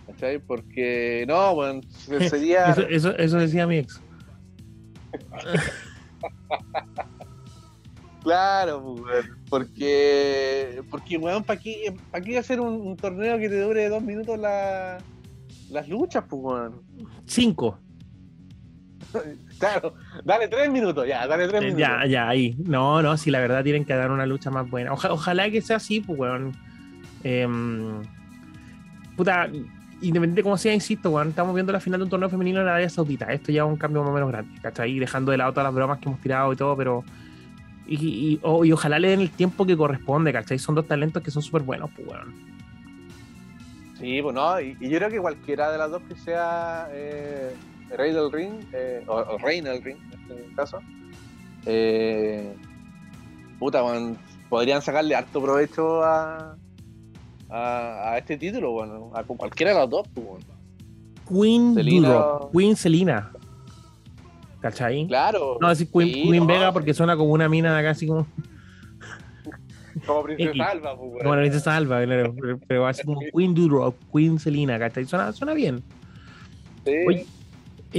[0.06, 0.38] ¿Cachai?
[0.38, 2.70] Porque no, bueno, se- sería.
[2.70, 4.00] Eso, eso, eso decía mi ex.
[8.22, 8.96] Claro,
[9.48, 14.02] porque, porque weón, ¿para qué, pa' qué hacer un, un torneo que te dure dos
[14.02, 14.98] minutos la-
[15.70, 16.82] las luchas, pues, weón?
[17.24, 17.78] Cinco.
[19.58, 19.94] Claro,
[20.24, 21.80] dale tres minutos, ya, dale tres Eh, minutos.
[21.80, 22.54] Ya, ya, ahí.
[22.64, 24.92] No, no, sí, la verdad tienen que dar una lucha más buena.
[24.92, 26.52] Oja- ojalá que sea así, pues, weón.
[27.24, 28.02] Em,
[29.16, 29.48] puta,
[30.00, 32.68] independiente de cómo sea, insisto, weón, estamos viendo la final de un torneo femenino en
[32.68, 33.32] Arabia Saudita.
[33.32, 34.98] Esto ya es un cambio más o menos grande, ¿cachai?
[34.98, 37.04] Dejando de lado todas las bromas que hemos tirado y todo, pero.
[37.88, 40.58] Y, y- y ojalá le den el tiempo que corresponde, ¿cachai?
[40.58, 42.34] Son dos talentos que son súper buenos, pues, weón.
[43.98, 47.54] Sí, pues no, y, y yo creo que cualquiera de las dos que sea eh,
[47.96, 50.78] Rey del Ring, eh, o, o Reina del Ring, en este caso,
[51.66, 52.54] eh,
[53.58, 54.16] puta, weón,
[54.48, 56.56] podrían sacarle harto provecho a,
[57.48, 60.42] a, a este título, bueno, a cualquiera de las dos, pues, weón.
[61.28, 63.32] Queen Selena- Duro, Queen Selina.
[64.60, 65.06] ¿Cachai?
[65.06, 65.58] Claro.
[65.60, 68.06] No decir Queen, Sí, Queen no, Vega porque suena como una mina de acá, así
[68.06, 68.26] como.
[70.06, 70.22] Como.
[70.24, 71.26] Princesa Alba, pues, weón.
[71.26, 75.04] Bueno, dice Salva, claro, pero, pero así como Queen Duro, Queen Selina, ¿cachai?
[75.04, 75.82] Suena, suena bien.
[76.84, 76.92] Sí.
[77.08, 77.26] Oye,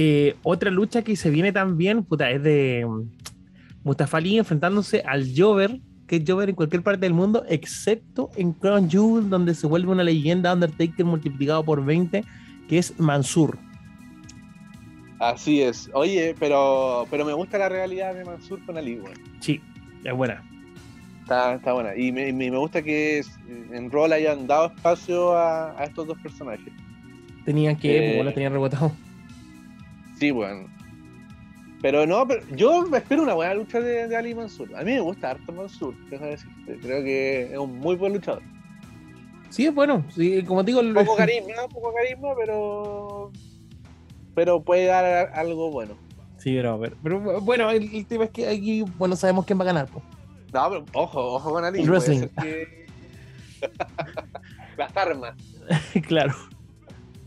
[0.00, 3.02] Eh, otra lucha que se viene también, puta, es de mm,
[3.82, 8.52] Mustafa Ali enfrentándose al Jover, que es Jover en cualquier parte del mundo, excepto en
[8.52, 12.24] Crown Jewel, donde se vuelve una leyenda Undertaker multiplicado por 20,
[12.68, 13.58] que es Mansur.
[15.18, 15.90] Así es.
[15.94, 19.00] Oye, pero, pero me gusta la realidad de Mansur con Ali.
[19.40, 19.60] Sí,
[20.04, 20.44] es buena.
[21.22, 21.96] Está, está buena.
[21.96, 23.22] Y me, me- gusta que
[23.72, 26.72] en rol hayan dado espacio a, a estos dos personajes.
[27.44, 28.92] Tenían que, Eh, lo tenían rebotado.
[30.18, 30.66] Sí, weón.
[31.80, 34.74] Pero no, pero yo me espero una buena lucha de, de Ali Mansur.
[34.76, 36.78] A mí me gusta harto Mansur, déjame decirte.
[36.80, 38.42] Creo que es un muy buen luchador.
[39.50, 40.04] Sí, es bueno.
[40.10, 43.30] Sí, como te digo, el- Poco carisma, poco carisma, pero.
[44.34, 45.94] Pero puede dar algo bueno.
[46.36, 49.62] Sí, pero, pero, pero, bueno, el, el tema es que aquí, bueno, sabemos quién va
[49.62, 49.88] a ganar.
[49.88, 50.04] pues.
[50.52, 51.80] No, pero ojo, ojo con Ali.
[51.82, 52.26] El wrestling.
[52.42, 52.86] que-
[54.76, 55.34] Las armas
[56.06, 56.34] claro.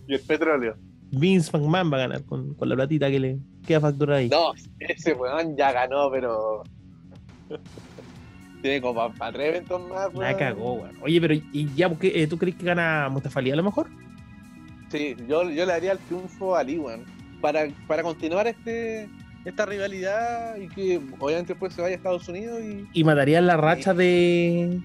[0.08, 0.76] y el petróleo.
[1.12, 4.30] Vince McMahon va a ganar con, con la platita que le queda factura ahí.
[4.30, 6.64] No, ese weón ya ganó, pero.
[8.62, 10.14] Tiene como para tres eventos más.
[10.14, 10.38] La weón.
[10.38, 10.97] cagó, weón.
[11.01, 13.64] Oye, pero ¿y ya ¿por qué, eh, tú crees que gana Mustafa Ali a lo
[13.64, 13.88] mejor?
[14.89, 17.03] Sí, yo, yo le daría el triunfo a Ali, weón.
[17.41, 19.09] Para, para continuar este
[19.43, 22.88] esta rivalidad y que obviamente después se vaya a Estados Unidos y.
[22.93, 24.80] Y mataría la racha de.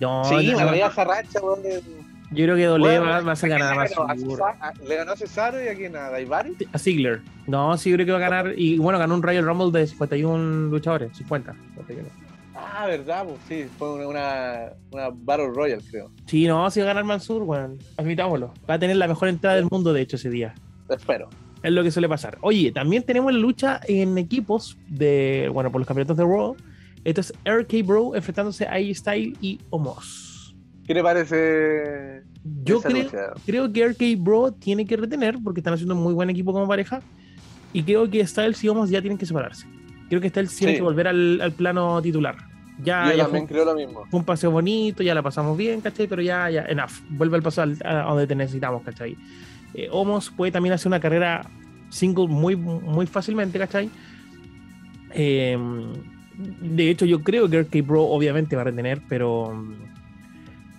[0.00, 1.62] No, sí, no, me daría esa racha, weón.
[1.62, 2.01] de-
[2.34, 5.12] yo creo que Dole Bueno, va, va a ser ¿a quién ganar más Le ganó
[5.12, 5.96] a Cesaro y a quién?
[5.96, 6.56] ¿A Daivari?
[6.72, 7.20] A Ziggler.
[7.46, 8.54] No, sí, creo que va a ganar.
[8.56, 11.16] Y bueno, ganó un Royal Rumble de 51 luchadores.
[11.16, 11.52] 50.
[11.74, 12.08] 51.
[12.54, 16.10] Ah, verdad, pues sí, fue una, una, Battle Royale, creo.
[16.26, 17.78] Sí, no, sí va a ganar Mansur, weón.
[17.96, 18.52] Admitámoslo.
[18.68, 20.54] Va a tener la mejor entrada del mundo, de hecho, ese día.
[20.88, 21.28] Espero.
[21.62, 22.38] Es lo que suele pasar.
[22.40, 26.56] Oye, también tenemos la lucha en equipos de, bueno, por los campeonatos de Raw.
[27.04, 30.31] Esto es RK Bro enfrentándose a A-Style y Omos.
[30.92, 32.22] ¿Qué le parece?
[32.64, 33.32] Yo creo, lucha?
[33.46, 37.00] creo que Bro tiene que retener porque están haciendo un muy buen equipo como pareja.
[37.72, 39.66] Y creo que Styles y Omos ya tienen que separarse.
[40.10, 40.76] Creo que Styles tiene Sí.
[40.78, 42.36] que volver al, al plano titular.
[42.84, 44.04] Ya, Yo ya también fue, creo lo mismo.
[44.10, 46.06] fue un paseo bonito, ya la pasamos bien, ¿cachai?
[46.08, 46.90] Pero ya, ya, enough.
[47.08, 49.16] Vuelve al paso a donde te necesitamos, ¿cachai?
[49.72, 51.48] Eh, Omos puede también hacer una carrera
[51.88, 53.88] single muy, muy fácilmente, ¿cachai?
[55.14, 55.56] Eh,
[56.60, 59.64] de hecho, yo creo que RK Bro obviamente va a retener, pero,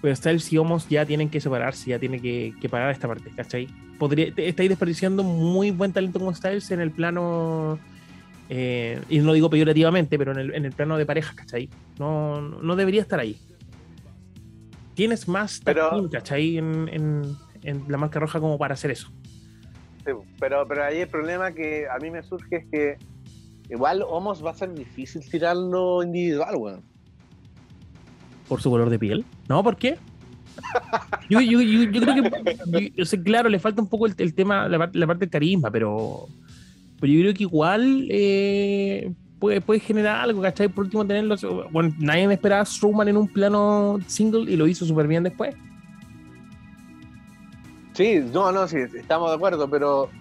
[0.04, 3.32] pero Styles y Omos ya tienen que separarse, ya tienen que, que parar esta parte,
[3.34, 3.70] ¿cachai?
[3.97, 7.80] Podría, te- estáis desperdiciando muy buen talento como Styles en el plano,
[8.49, 11.70] eh, y no lo digo peyorativamente, pero en el, en el plano de pareja, ¿cachai?
[11.99, 13.38] No, no debería estar ahí.
[14.93, 16.58] Tienes más Pero- ¿cachai?
[16.58, 19.08] En, en- en la marca roja como para hacer eso.
[20.06, 22.97] Sí, pero, pero ahí el problema que a mí me surge es que
[23.70, 26.84] igual Homos va a ser difícil tirarlo individual, weón.
[28.54, 29.26] Por su color de piel.
[29.49, 29.64] ¿No?
[29.64, 29.97] ¿Por qué?
[31.28, 32.06] Yo, creo
[32.72, 36.28] que, claro, le falta un poco el, tema, la, la parte del carisma, pero,
[37.01, 40.68] pero yo creo que igual eh, puede, generar algo, ¿cachai?
[40.68, 41.36] Por último, tenerlo.
[41.72, 45.24] Bueno, nadie me esperaba a Strowman en un plano single y lo hizo súper bien
[45.24, 45.56] después.
[47.93, 50.12] Sí, no, no, sí, estamos de acuerdo, pero,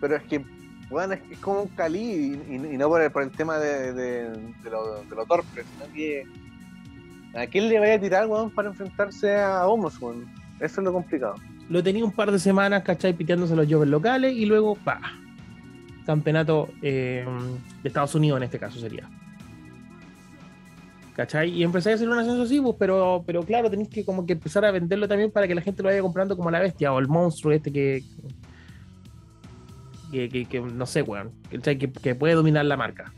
[0.00, 0.44] pero es que,
[0.88, 3.92] bueno, es, que es como un Cali y, no por el, por el tema de,
[3.92, 6.24] de, de sino que
[7.34, 10.26] a quién le vaya a tirar, weón, para enfrentarse a Homos, weón.
[10.60, 11.34] Eso es lo complicado.
[11.68, 13.12] Lo tenía un par de semanas, ¿cachai?
[13.14, 15.00] Piteándose los jovers locales y luego, pa.
[16.06, 17.24] Campeonato eh,
[17.82, 19.08] de Estados Unidos en este caso sería.
[21.14, 21.50] ¿Cachai?
[21.50, 24.32] Y empezáis a hacer un ascenso así, pues, pero, pero claro, tenéis que como que
[24.32, 26.98] empezar a venderlo también para que la gente lo vaya comprando como la bestia o
[26.98, 28.02] el monstruo este que.
[30.10, 31.30] que, que- no sé, weón.
[31.50, 33.12] Que, que puede dominar la marca.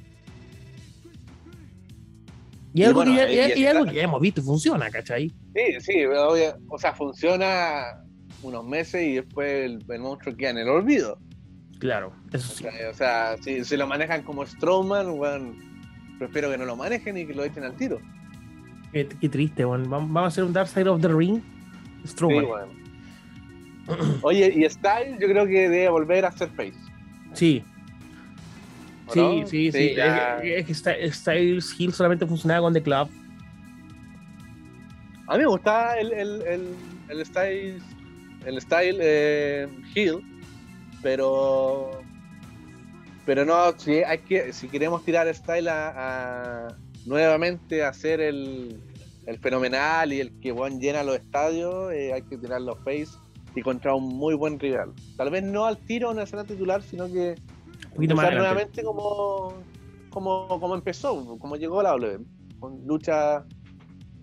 [2.75, 4.21] Y, Y algo, bueno, que ya, y- y- y y algo está- que ya hemos
[4.21, 5.29] visto y funciona, ¿cachai?
[5.55, 8.05] Sí, sí, obvio, o sea, funciona
[8.43, 11.19] unos meses y después el, el monstruo queda en el olvido.
[11.79, 12.65] Claro, eso O sí.
[12.65, 15.57] sea, o sea, si, si lo manejan como Strowman, weón,
[16.19, 18.01] prefiero que no lo manejen y que lo echen al tiro.
[18.93, 19.65] Qué, qué triste.
[19.67, 21.41] Vam- Vamos a hacer un Dark Side of the Ring.
[22.03, 22.69] Sí, Strowman.
[24.23, 26.75] Oye, y Style yo creo que debe volver a ser face.
[27.35, 27.74] Sí, ¿o
[29.13, 29.47] sí, no?
[29.47, 29.95] sí, sí.
[29.95, 30.37] ya.
[30.37, 33.09] Es, que- es que Sty- Styles Hill solamente funcionaba con The Club.
[35.27, 36.75] A mí me gusta el, el, el,
[37.09, 37.83] el Style,
[38.45, 40.21] el style eh, Hill,
[41.03, 42.03] pero
[43.25, 46.77] pero no, si hay que, si queremos tirar Style a, a-
[47.07, 48.79] nuevamente a hacer el,
[49.27, 53.09] el fenomenal y el que weón, llena los estadios, eh, hay que tirar los face
[53.55, 54.93] y contra un muy buen rival.
[55.17, 57.35] Tal vez no al tiro en la escena titular, sino que
[57.95, 59.55] Un poquito más nuevamente como,
[60.11, 62.19] como, como empezó, como llegó la W,
[62.59, 63.45] con lucha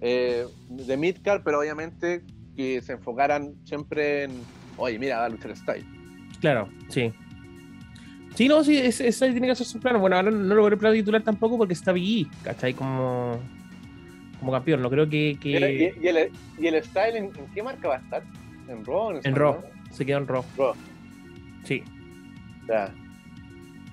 [0.01, 2.21] eh, de midcard, pero obviamente
[2.57, 4.31] que se enfocaran siempre en,
[4.75, 5.85] oye, mira, va a luchar Style.
[6.41, 7.13] Claro, sí.
[8.35, 9.99] Sí, no, sí, ese, ese tiene que hacer su plano.
[9.99, 12.73] Bueno, ahora no lo voy a plano titular tampoco porque está Big E, ¿cachai?
[12.73, 13.39] Como,
[14.39, 14.81] como campeón.
[14.81, 17.87] No creo que, Y, el, que y, el, y el Style, ¿en, en qué marca
[17.87, 18.23] va a estar?
[18.67, 19.19] ¿En Raw?
[19.23, 19.35] en?
[19.35, 19.61] Raw.
[19.91, 20.43] Se quedó en Raw.
[20.57, 20.73] Raw.
[21.63, 21.83] Sí.
[22.65, 22.93] Sea,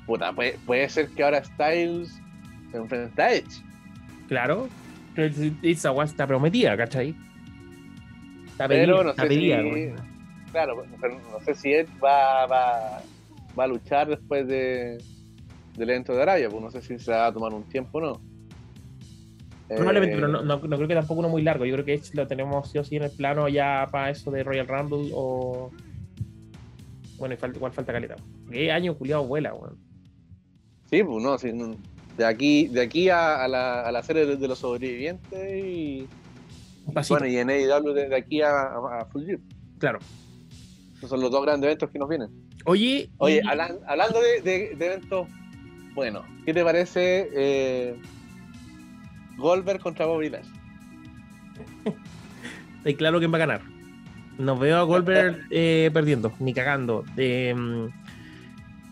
[0.09, 2.21] puta, puede, puede ser que ahora Styles
[2.73, 3.63] se enfrente a Edge.
[4.27, 4.69] Claro.
[5.63, 7.15] Esa guay está prometida, ¿cachai?
[8.47, 10.85] Está Pero pedida, no está sé pedida, si- claro,
[11.33, 13.03] no sé si Edge va, va,
[13.59, 14.99] va a luchar después de,
[15.77, 18.01] del evento de Arabia, pues no sé si se va a tomar un tiempo o
[18.01, 18.21] no.
[19.69, 21.67] Probablemente, pero no, no, creo que tampoco uno muy largo.
[21.67, 24.31] Yo creo que Edge lo tenemos sí o sí en el plano ya para eso
[24.31, 25.71] de Royal Rumble o.
[27.19, 28.17] Bueno, igual falta caleta.
[28.51, 29.77] ¿Qué año culiado vuela, weón?
[30.91, 31.53] Sí, pues no, sí,
[32.18, 36.09] de aquí, de aquí a, la, a la serie de, los sobrevivientes y.
[37.09, 39.39] Bueno, y en AEW de, aquí a, a, Full Gear.
[39.78, 39.99] Claro.
[40.97, 42.30] Esos son los dos grandes eventos que nos vienen.
[42.64, 43.09] Oye.
[43.18, 45.28] Oye, hablando de, eventos,
[45.95, 47.95] bueno, ¿qué te parece eh,
[49.36, 50.26] Goldberg contra Bobby?
[52.78, 53.61] Está claro quién va a ganar.
[54.39, 57.05] No veo a Goldberg eh, perdiendo, ni cagando.
[57.16, 57.86] Mm,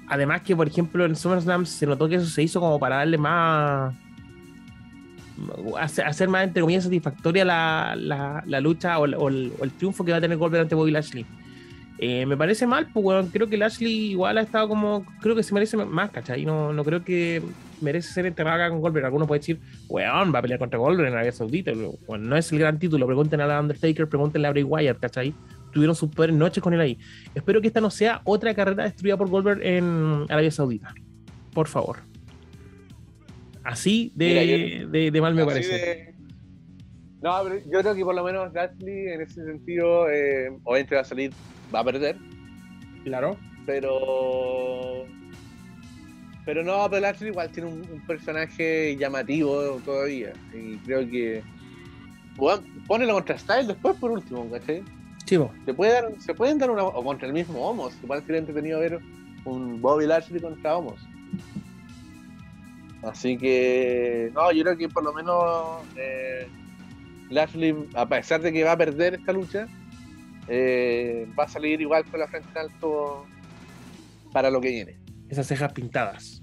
[0.08, 3.18] además que, por ejemplo, en SummerSlam se notó que eso se hizo como para darle
[3.18, 3.94] más...
[5.78, 7.94] Hacer más, entre comillas, satisfactoria la,
[8.46, 11.26] la, lucha o, el, triunfo que va a tener Goldberg ante Bobby Lashley.
[11.98, 13.28] Eh, me parece mal, pues, weón.
[13.28, 15.04] Creo que Lashley igual ha estado como.
[15.20, 16.44] Creo que se merece más, ¿cachai?
[16.44, 17.42] No, no creo que
[17.80, 19.06] merece ser enterrado acá con Goldberg.
[19.06, 21.72] Algunos pueden decir, weón, va a pelear contra Goldberg en Arabia Saudita.
[22.06, 23.06] Bueno, no es el gran título.
[23.06, 25.34] Pregúntenle a Undertaker, pregúntenle a Bray Wyatt, ¿cachai?
[25.76, 26.98] Tuvieron sus peores noches con él ahí.
[27.34, 30.94] Espero que esta no sea otra carrera destruida por Goldberg en Arabia Saudita.
[31.52, 31.98] Por favor.
[33.62, 36.14] Así de, de, mal me parece.
[37.20, 41.02] No, pero yo creo que por lo menos Lashley en ese sentido, eh, obviamente va
[41.02, 41.30] a salir
[41.74, 42.16] va a perder.
[43.04, 43.36] Claro.
[43.66, 45.04] Pero.
[46.46, 50.32] Pero no, pero Lashley igual tiene un, personaje llamativo todavía.
[50.54, 51.42] Y creo que.
[52.36, 54.82] Bueno, pone contra Style después por último, ¿cachai?
[55.26, 56.84] Sí, se, puede dar, se pueden dar una.
[56.84, 57.94] O contra el mismo Homos.
[58.02, 59.00] Igual sería entretenido ver
[59.44, 61.00] un Bobby Lashley contra Homos.
[63.02, 64.30] Así que.
[64.34, 65.82] No, yo creo que por lo menos.
[65.96, 66.48] Eh,
[67.28, 69.66] Lashley, a pesar de que va a perder esta lucha,
[70.46, 73.26] eh, va a salir igual con la frente en alto
[74.32, 74.96] para lo que viene.
[75.28, 76.40] Esas cejas pintadas.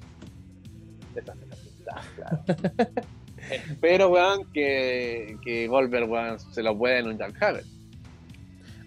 [1.16, 2.44] Esas cejas pintadas, claro.
[3.50, 7.64] Espero, weón, que, que Goldberg, weón, se lo pueda en un Jack Hager.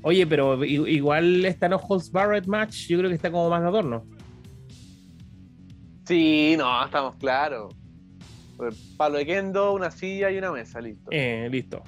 [0.08, 3.66] Oye, pero igual esta no Holds Barrett match, yo creo que está como más de
[3.66, 4.04] adorno.
[6.04, 7.74] Sí, no, estamos claros.
[8.56, 11.10] Pues, palo de kendo, una silla y una mesa, listo.
[11.10, 11.82] Eh, listo.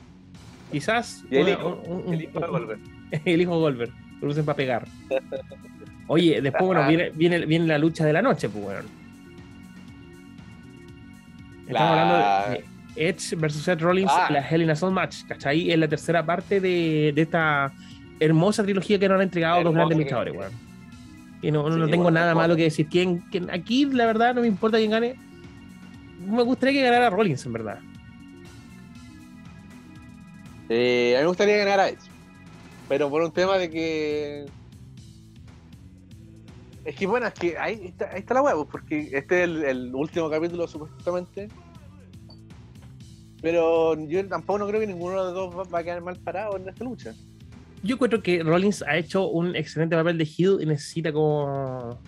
[0.72, 1.24] Quizás.
[1.30, 2.80] Y el hijo, el hijo de Goldberg.
[3.24, 3.92] el hijo Goldberg.
[4.20, 4.88] Lo usen para pegar.
[6.08, 8.88] Oye, después, bueno, viene, viene, viene la lucha de la noche, pues, bueno.
[11.68, 12.64] Estamos hablando de
[12.96, 14.26] Edge versus Seth Rollins, ah.
[14.28, 15.70] la Hell in a Cell match, ¿cachai?
[15.70, 17.72] Es la tercera parte de, de esta
[18.20, 20.52] hermosa trilogía que nos han entregado dos grandes luchadores, weón.
[21.40, 22.88] Y no, no, tengo nada malo que decir.
[22.88, 25.14] ¿Quién, quién, aquí, la verdad, no me importa quién gane.
[26.26, 27.78] Me gustaría que ganara Rollins, en verdad.
[30.68, 32.00] Eh, a mí me gustaría ganar a Edge.
[32.88, 34.46] Pero por un tema de que.
[36.84, 39.94] Es que bueno, es que ahí está, ahí está la huevo, porque este es el,
[39.94, 41.48] último capítulo supuestamente.
[43.40, 46.56] Pero yo tampoco no creo que ninguno de los dos va a quedar mal parado
[46.56, 47.14] en esta lucha.
[47.82, 51.98] Yo encuentro que Rollins ha hecho un excelente papel de heel y necesita como.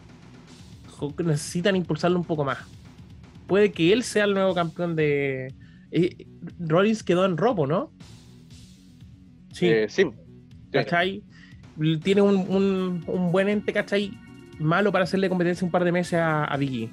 [1.24, 2.58] Necesitan impulsarlo un poco más.
[3.46, 5.54] Puede que él sea el nuevo campeón de.
[5.90, 6.26] Eh,
[6.58, 7.92] Rollins quedó en robo, ¿no?
[9.52, 9.68] Sí.
[9.68, 10.04] Eh, sí.
[10.70, 11.22] ¿cachai?
[12.02, 14.12] Tiene un, un, buen ente, ¿cachai?
[14.58, 16.90] Malo para hacerle competencia un par de meses a, a Biggie.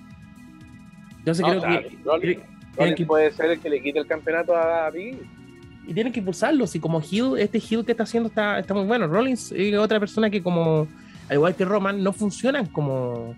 [1.19, 3.05] Entonces creo que.
[3.05, 5.36] puede ser el que le quite el campeonato a Biggie.
[5.87, 6.67] Y tienen que impulsarlo.
[6.67, 9.07] Si como Hill, este Hill que está haciendo está, está muy bueno.
[9.07, 10.87] Rollins es otra persona que, como.
[11.29, 13.35] Al igual que Roman, no funcionan como,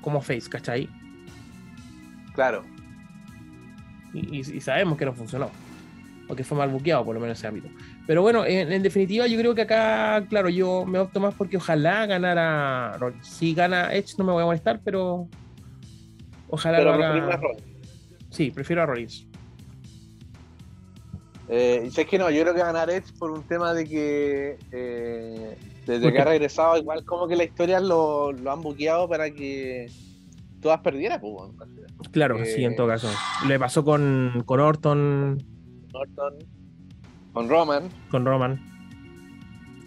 [0.00, 0.88] como face, ¿cachai?
[2.34, 2.64] Claro.
[4.14, 5.50] Y, y, sabemos que no funcionó.
[6.28, 7.68] O que fue mal buqueado, por lo menos ese ámbito.
[8.06, 12.06] Pero bueno, en, definitiva, yo creo que acá, claro, yo me opto más porque ojalá
[12.06, 13.26] ganara Rollins.
[13.26, 15.28] Si gana Edge, no me voy a molestar, pero
[16.48, 17.40] ojalá pero lo haga.
[18.30, 19.27] Sí, prefiero a Rollins.
[21.48, 26.12] Eh, que no, yo creo que ganar Edge por un tema de que eh, desde
[26.12, 29.90] que ha regresado, igual como que la historia lo, lo han buqueado para que
[30.60, 33.08] todas perdieran, pues, Claro, sí, en todo caso.
[33.46, 35.42] Le pasó con, con Orton.
[35.92, 36.58] Orton
[37.32, 37.88] con Roman.
[38.10, 38.60] Con Roman.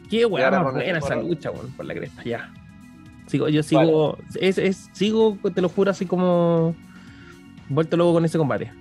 [0.09, 2.53] Qué weá más buena esa lucha, weón, por la cresta, ya.
[3.27, 6.75] Sigo, yo sigo, es, es, sigo, te lo juro, así como
[7.69, 8.71] vuelto luego con ese combate.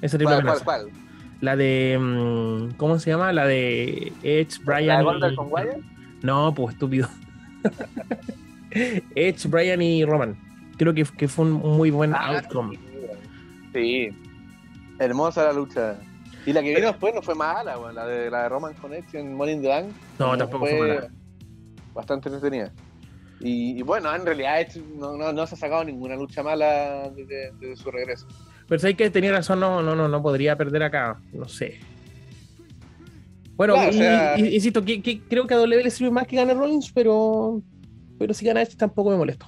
[0.00, 1.01] Esa triple ¿Cuál, cuál, cuál?
[1.42, 3.32] La de, mm, ¿cómo se llama?
[3.32, 5.04] La de Edge, Brian.
[5.04, 5.76] ¿La de con Wyatt?
[6.22, 7.08] No, pues estúpido.
[8.70, 10.36] Edge, Brian y Roman.
[10.78, 12.78] Creo que, que fue un muy buen ah, outcome.
[13.74, 14.10] Sí.
[15.00, 15.96] Hermosa la lucha.
[16.46, 19.34] Y la que vino después no fue mala, la de la de Roman con en
[19.34, 19.86] Morning the Bank.
[20.20, 21.08] No, tampoco fue, mala.
[21.92, 22.72] bastante entretenida.
[23.40, 24.64] Y, bueno, en realidad
[24.94, 28.28] no, no, se ha sacado ninguna lucha mala desde, su regreso.
[28.68, 31.78] Pero si hay que tener razón, no, no, no, no podría perder acá, no sé.
[33.56, 33.76] Bueno,
[34.38, 37.62] insisto, que, creo que a W le sirve más que gane Rollins, pero,
[38.18, 39.46] pero si gana este tampoco me molesto.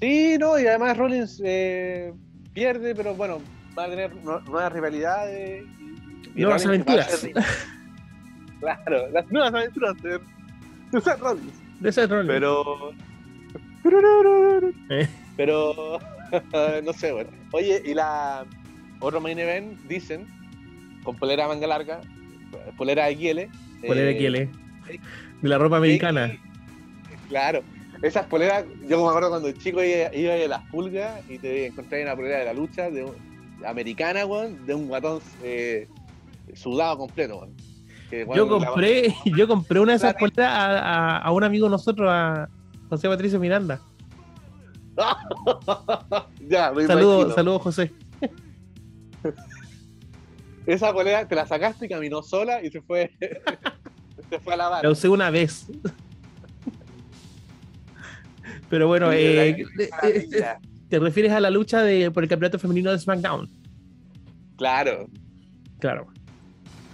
[0.00, 2.12] Sí, no, y además Rollins eh,
[2.52, 3.40] pierde, pero bueno,
[3.78, 5.64] va a tener nuevas rivalidades.
[6.34, 7.28] nuevas aventuras.
[8.60, 10.20] claro, las nuevas aventuras de,
[11.00, 11.52] Seth Rollins.
[11.80, 12.32] De Seth Rollins.
[12.32, 12.92] Pero.
[14.90, 15.08] Eh.
[15.36, 15.98] Pero.
[16.84, 17.30] no sé, bueno.
[17.52, 18.44] Oye, y la.
[19.00, 20.26] Otro main event, dicen,
[21.02, 22.00] con polera manga larga,
[22.76, 23.50] polera de Kiele.
[23.84, 24.48] Polera de Kiele.
[24.88, 25.00] Eh,
[25.40, 26.38] de la ropa americana.
[27.28, 27.62] claro.
[28.00, 32.02] Esas poleras, yo me acuerdo cuando el chico iba, a las pulgas y te encontré
[32.02, 33.06] una polera de la lucha de
[33.64, 35.86] americana, weón, de un guatón eh,
[36.52, 37.48] sudado completo,
[38.34, 42.48] yo compré, yo compré una de esas poleras a, un amigo de nosotros, a
[42.88, 43.80] José Patricio Miranda.
[46.48, 47.92] ya, Saludos, saludo, José.
[50.66, 53.10] Esa polera te la sacaste y caminó sola y se fue,
[54.30, 54.84] se fue a lavar.
[54.84, 55.66] La usé una vez.
[58.68, 59.64] Pero bueno, eh,
[60.88, 63.50] te refieres a la lucha de, por el campeonato femenino de SmackDown.
[64.56, 65.08] Claro.
[65.78, 66.06] Claro.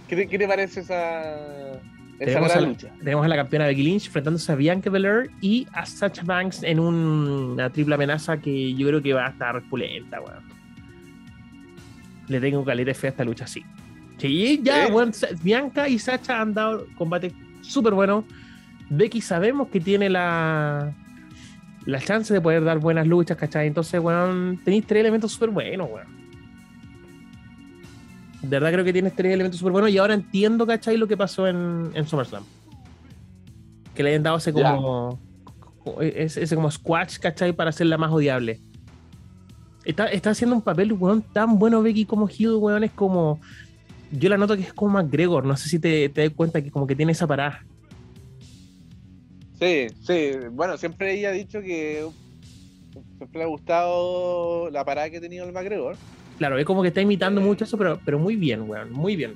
[0.07, 1.79] ¿Qué te, parece esa,
[2.19, 2.89] esa lucha?
[2.99, 6.79] Tenemos a la campeona Becky Lynch enfrentándose a Bianca Belair y a Sacha Banks en
[6.79, 10.43] una triple amenaza que yo creo que va a estar pulenta, weón.
[12.27, 13.63] Le tengo calidad fe a esta lucha, sí.
[14.17, 15.11] Sí, ya, bueno,
[15.41, 18.25] Bianca y Sacha han dado combate súper bueno.
[18.89, 20.93] Becky sabemos que tiene la,
[21.85, 23.67] la chance de poder dar buenas luchas, ¿cachai?
[23.67, 26.07] Entonces, weón, tenéis tres elementos súper buenos, weón.
[28.41, 30.97] De verdad creo que tienes tres elementos súper buenos y ahora entiendo, ¿cachai?
[30.97, 32.43] Lo que pasó en, en SummerSlam.
[33.93, 35.19] Que le hayan dado ese como.
[35.99, 37.51] Ese, como squash, ¿cachai?
[37.51, 38.61] Para hacerla más odiable.
[39.83, 42.83] Está, está haciendo un papel, weón, tan bueno Becky como Hill, weón.
[42.83, 43.41] Es como.
[44.11, 45.45] Yo la noto que es como McGregor.
[45.45, 47.65] No sé si te, te das cuenta que como que tiene esa parada.
[49.59, 50.31] Sí, sí.
[50.51, 52.07] Bueno, siempre ella ha dicho que
[53.17, 55.97] siempre le ha gustado la parada que ha tenido el McGregor.
[56.39, 59.35] Claro, es como que está imitando mucho eso, pero, pero muy bien, weón, muy bien.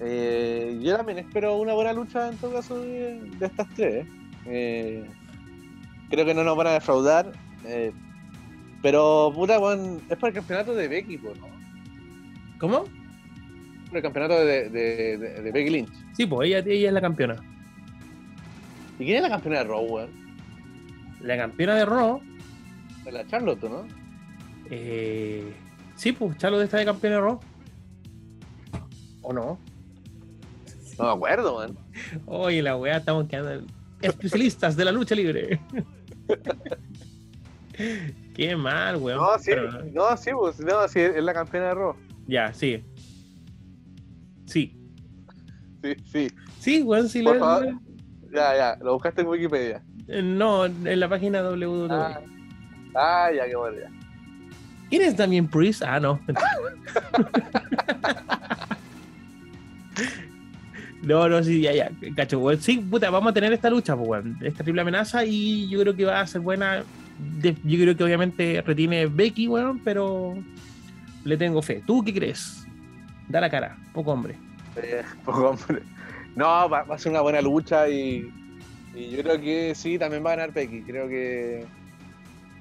[0.00, 4.04] Eh, yo también espero una buena lucha en todo caso de, estas tres.
[4.46, 5.08] Eh,
[6.10, 7.30] creo que no nos van a defraudar.
[7.64, 7.92] Eh,
[8.82, 11.46] pero, puta, weón, es para el campeonato de Becky, pues, ¿no?
[12.58, 12.84] ¿Cómo?
[13.86, 15.92] Por el campeonato de, de, Becky Lynch.
[16.14, 17.36] Sí, pues ella, ella es la campeona.
[18.98, 20.10] ¿Y quién es la campeona de Raw, weón?
[21.20, 22.20] La campeona de Raw.
[23.12, 24.03] La Charlotte, ¿no?
[24.70, 25.54] Eh,
[25.96, 27.40] sí, pues Charlotte está de campeón de Raw.
[29.22, 29.58] ¿O no?
[30.98, 31.76] No me acuerdo, man.
[32.26, 33.66] Oye, la weá, estamos quedando
[34.00, 35.60] especialistas de la lucha libre.
[38.34, 39.18] Qué mal, weón.
[39.18, 39.50] No, sí,
[39.92, 41.96] no, sí, pues, no, sí, es la campeona de Raw.
[42.26, 42.84] Ya, sí.
[44.46, 44.76] Sí.
[45.82, 46.28] Sí, sí.
[46.58, 47.22] Sí, weón, sí.
[47.22, 47.74] Por favor.
[48.32, 49.82] Ya, ya, lo buscaste en Wikipedia.
[50.06, 51.88] No, en la página www.
[51.90, 52.20] Ah,
[52.94, 53.90] ah ya, qué bueno, ya.
[54.94, 55.82] ¿Quién es Damien Priest?
[55.82, 56.20] Ah, no.
[61.02, 64.38] no, no, sí, ya, ya, cacho, Sí, puta, vamos a tener esta lucha, pues, weón.
[64.40, 66.84] Esta triple amenaza y yo creo que va a ser buena.
[67.42, 70.36] yo creo que obviamente retiene Becky, weón, pero
[71.24, 71.82] le tengo fe.
[71.84, 72.64] ¿Tú qué crees?
[73.28, 74.36] Da la cara, poco hombre.
[74.76, 75.82] Eh, poco hombre.
[76.36, 78.32] No, va, a ser una buena lucha y,
[78.94, 80.82] y yo creo que sí, también va a ganar Becky.
[80.82, 81.66] Creo que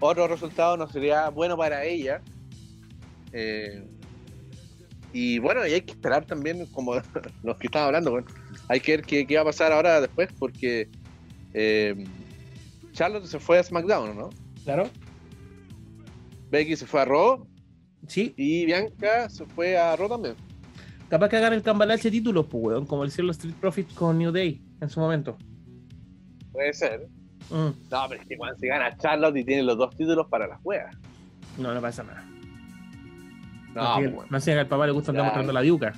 [0.04, 2.22] otro resultado no sería bueno para ella.
[3.32, 3.84] Eh,
[5.14, 6.96] y bueno, y hay que esperar también, como
[7.44, 8.28] los que estaban hablando, bueno,
[8.68, 10.90] hay que ver qué, va a pasar ahora después, porque
[11.54, 12.04] eh,
[12.92, 14.30] Charlotte se fue a SmackDown, ¿no?
[14.64, 14.90] Claro.
[16.52, 17.48] Becky se fue a Raw.
[18.08, 18.34] Sí.
[18.38, 20.36] Y Bianca se fue a Raw también.
[21.10, 24.32] Capaz que hagan el cambalache títulos, pues, weón, como hicieron los Street Profits con New
[24.32, 25.38] Day en su momento.
[26.52, 27.08] Puede ser.
[27.50, 27.70] Mm.
[27.92, 30.60] No, pero es que cuando se gana Charlotte y tiene los dos títulos para las
[30.62, 30.96] juegas.
[31.58, 32.24] No, no pasa nada.
[33.76, 35.94] No, no, más que al papá le gusta andar mostrando la diuca.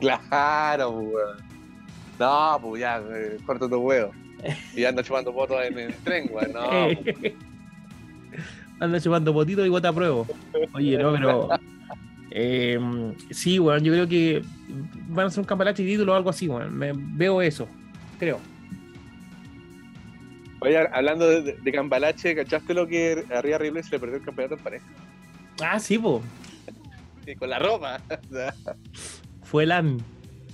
[0.00, 1.44] Claro, pues.
[2.18, 4.12] No, pues ya, eh, corto tu huevo.
[4.74, 6.52] Y anda chupando fotos en el tren, güey.
[6.52, 6.62] No.
[8.78, 8.84] Pues.
[8.84, 10.24] anda chupando potitos y bota a prueba.
[10.74, 11.48] Oye, no, pero.
[12.30, 12.78] Eh,
[13.30, 14.42] sí, weón, yo creo que
[15.08, 16.76] van a hacer un campanache y título o algo así, weón.
[16.76, 17.66] Me, veo eso,
[18.18, 18.38] creo.
[20.60, 24.54] Oye, hablando de, de, Cambalache, ¿cachaste lo que Arriba Ripley se le perdió el campeonato
[24.54, 24.86] en pareja?
[25.62, 26.22] Ah, sí, po.
[27.24, 28.00] Sí, con la ropa.
[29.42, 29.98] Fue LAN.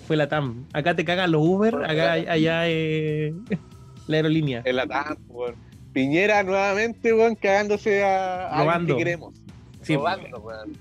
[0.06, 0.66] Fue la TAM.
[0.72, 3.32] Acá te cagan los Uber, acá allá eh,
[4.06, 4.62] la aerolínea.
[4.64, 5.54] En la TAM, weón.
[5.92, 9.34] Piñera nuevamente, weón, cagándose a, a que queremos.
[9.82, 10.72] Sí, Robando, weón.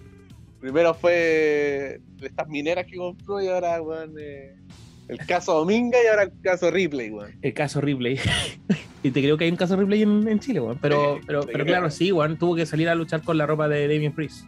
[0.60, 4.56] Primero fue estas mineras que compró y ahora, weón, eh,
[5.12, 7.32] el caso Dominga y ahora el caso Ripley, weón.
[7.41, 8.20] El caso Ripley.
[9.03, 10.78] y te creo que hay un caso Ripley en, en Chile, weón.
[10.82, 12.38] Pero, Sí, pero, pero claro, sí, weón.
[12.38, 14.45] Tuvo que salir a luchar con la ropa de Damien Priest.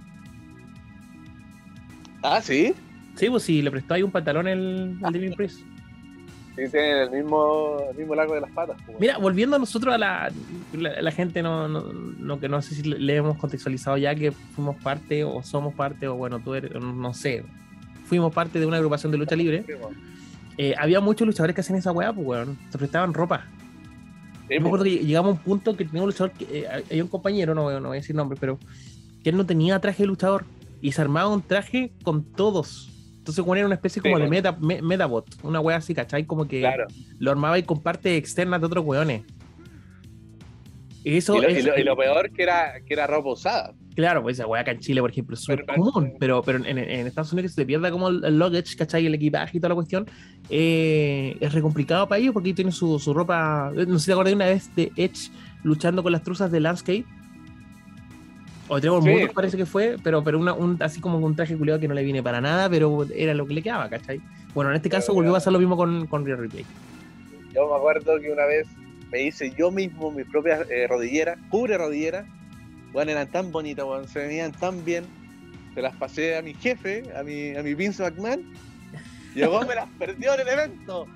[2.21, 2.73] Ah, sí.
[3.15, 5.07] Sí, pues sí, le prestó ahí un pantalón el, Ah.
[5.07, 5.59] al Damien Priest.
[6.55, 8.77] Sí, tienen el mismo, el mismo largo de las patas.
[8.85, 8.99] pues.
[8.99, 10.31] Mira, volviendo a nosotros a la,
[10.73, 14.31] la, la gente no, no, no- que no sé si le, hemos contextualizado ya que
[14.31, 17.43] fuimos parte o somos parte o bueno, tú eres, no sé,
[18.05, 19.63] fuimos parte de una agrupación de lucha libre.
[19.65, 20.12] Sí, weón.
[20.57, 23.45] Eh, había muchos luchadores que hacían esa weá, pues weón, se prestaban ropa.
[24.47, 24.65] Sí, Yo me pues.
[24.65, 27.55] acuerdo que llegamos a un punto que tenía un luchador, que, eh, hay un compañero,
[27.55, 28.59] no, no voy a decir nombre, pero
[29.23, 30.45] que él no tenía traje de luchador
[30.81, 32.89] y se armaba un traje con todos.
[33.17, 36.25] Entonces, bueno, era una especie Sí, como de meta, me- metabot, una wea así, ¿cachai?
[36.25, 36.87] Como que Claro.
[37.19, 39.23] lo armaba y con partes externas de otros weones.
[41.05, 43.29] Y Eso Y lo, y es, lo- y lo peor que era, que era ropa
[43.31, 43.73] usada.
[43.95, 46.57] Claro, pues esa wea acá en Chile, por ejemplo, es súper Pero- común, pero, pero
[46.65, 49.05] en, en Estados Unidos que se te pierda como el, luggage, ¿cachai?
[49.05, 50.05] El equipaje y toda la cuestión,
[50.49, 53.71] eh, es re complicado para ellos porque ellos tienen su, su ropa.
[53.75, 55.31] eh, No sé si te acuerdas de una vez de Edge
[55.63, 57.05] luchando con las truzas de Landscape.
[58.69, 59.11] O tenemos Sí.
[59.33, 62.03] parece que fue, pero, pero una, un, así como un traje culiado que no le
[62.03, 64.21] viene para nada, pero era lo que le quedaba, ¿cachai?
[64.55, 66.65] Bueno, en este caso Pero, volvió a pasar lo mismo con, con Real Replay.
[67.53, 68.67] Yo me acuerdo que una vez
[69.11, 72.25] me hice yo mismo mis propias eh, rodilleras, cubre rodilleras.
[72.93, 75.05] Bueno, eran tan bonitas, weón, se veían tan bien.
[75.73, 78.53] Se las pasé a mi jefe, a mi, a mi Vince McMahon.
[79.33, 81.07] Llegó, me las perdió en el evento.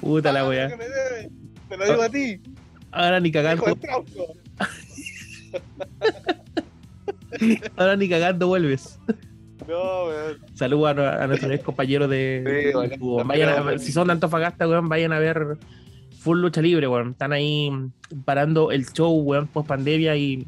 [0.00, 1.30] Puta la que me debe.
[1.68, 2.40] Te lo digo a ti,
[2.90, 3.64] Ahora ni cagando,
[7.76, 8.98] ahora ni cagando vuelves.
[9.66, 10.38] No, weón.
[10.54, 13.24] Saludos a, a nuestros ex compañeros de, Sí, bueno.
[13.24, 15.56] Vayan a- si son de Antofagasta, weón, vayan a ver
[16.22, 17.10] Full Lucha Libre, weón.
[17.10, 17.70] Están ahí
[18.24, 20.46] parando el show, weón, post pandemia y,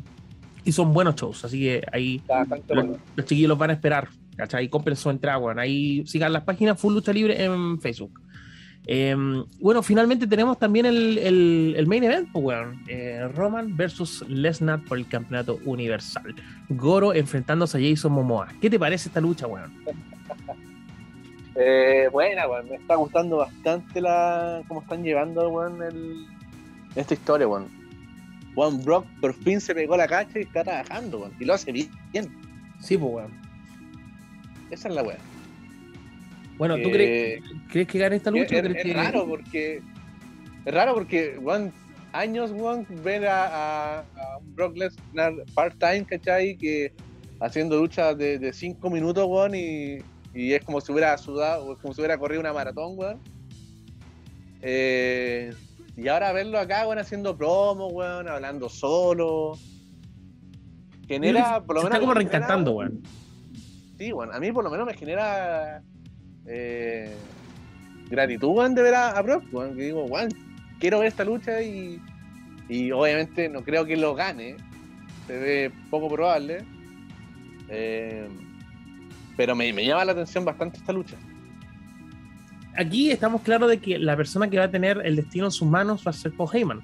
[0.64, 1.44] y son buenos shows.
[1.44, 2.96] Así que ahí los, bueno.
[3.16, 4.08] los chiquillos los van a esperar.
[4.36, 4.68] ¿Cachai?
[4.68, 5.58] Compren su entrada, weón.
[5.58, 8.20] Ahí sigan las páginas Full Lucha Libre en Facebook.
[8.86, 9.16] Eh,
[9.60, 12.82] bueno, finalmente tenemos también el, el- el main event, pues, weón.
[12.88, 16.34] Eh, Roman versus Lesnar por el campeonato universal.
[16.68, 18.48] Goro enfrentándose a Jason Momoa.
[18.60, 19.72] ¿Qué te parece esta lucha, weón?
[21.56, 22.68] Eh, buena, weón.
[22.68, 26.26] Me está gustando bastante la cómo están llevando, weón, el...
[26.96, 27.68] esta historia, weón.
[28.54, 31.32] Juan Brock por fin se pegó la cacha y está trabajando, weón.
[31.40, 31.88] Y lo hace bien.
[32.80, 33.32] Sí, pues, weón.
[34.70, 35.18] Esa es la weón.
[36.56, 38.58] Bueno, ¿tú Eh, crees, crees que gane esta Es, lucha?
[38.58, 39.82] es- raro porque.
[40.64, 41.72] Es raro porque, weón,
[42.12, 44.04] años, weón, ver a, a,
[44.54, 46.56] Brock Lesnar part-time, ¿cachai?
[46.56, 46.92] Que
[47.40, 49.98] haciendo luchas de 5 minutos, weón, y,
[50.34, 53.20] y es como si hubiera sudado, o como si hubiera corrido una maratón, weón.
[54.62, 55.52] Eh,
[55.96, 59.56] y ahora verlo acá, weón, haciendo promo, weón, hablando solo.
[61.06, 61.96] Genera, por lo Se menos.
[61.96, 63.02] está como reencantando, weón.
[63.98, 65.82] Sí, bueno, a mí por lo menos me genera
[66.46, 67.14] eh,
[68.08, 70.30] gratitud, weón, de ver a, a Brock, weón, que digo, weón,
[70.80, 72.00] quiero ver esta lucha y,
[72.68, 74.56] y obviamente no creo que lo gane,
[75.28, 76.64] se ve poco probable,
[77.68, 78.28] eh,
[79.36, 81.16] pero me, me llama la atención bastante esta lucha.
[82.76, 85.68] Aquí estamos claros de que la persona que va a tener el destino en sus
[85.68, 86.80] manos va a ser Paul Heyman.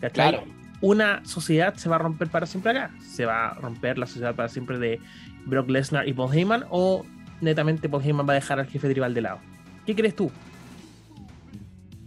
[0.00, 0.30] ¿Cachai?
[0.30, 0.44] Claro.
[0.80, 2.90] Una sociedad se va a romper para siempre acá.
[3.00, 5.00] Se va a romper la sociedad para siempre de
[5.46, 7.04] Brock Lesnar y Paul Heyman o
[7.40, 9.38] netamente Paul Heyman va a dejar al jefe tribal de lado.
[9.86, 10.30] ¿Qué crees tú?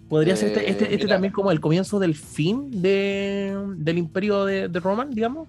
[0.10, 1.16] ¿Podría ser este, Eh, este, este mira.
[1.16, 5.48] también como el comienzo del fin de, del imperio de, de Roman, digamos?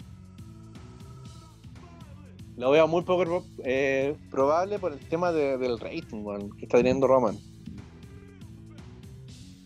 [2.58, 6.24] Lo veo muy poco eh, probable por el tema de- del rating,
[6.58, 7.36] que está teniendo Roman.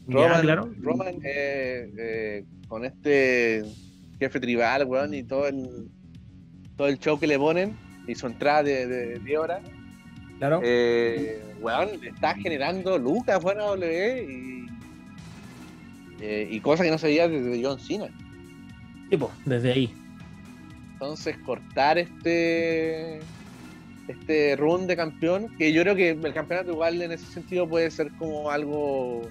[0.07, 0.71] Ya, Roman, claro.
[0.83, 3.65] Roman eh, eh, con este
[4.19, 5.89] jefe tribal, weón, y todo el
[6.77, 7.77] todo el show que le ponen
[8.07, 9.21] y su entrada de, de,
[10.39, 10.61] Claro.
[10.65, 14.67] eh, weón, le está generando lucas, weón, a W y,
[16.21, 18.09] eh, y cosas que no se veía desde John Cena.
[19.09, 19.95] Sí, po, desde ahí.
[21.03, 23.19] Entonces, cortar este
[24.07, 27.91] este run de campeón, que yo creo que el campeonato igual en ese sentido puede
[27.91, 29.29] ser como algo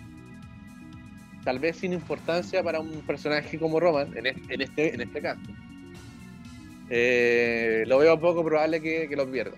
[1.45, 5.21] tal vez sin importancia para un personaje como Roman, en este, en este, en este
[5.21, 5.39] caso.
[6.89, 9.55] Eh, lo veo poco probable que, que lo pierda.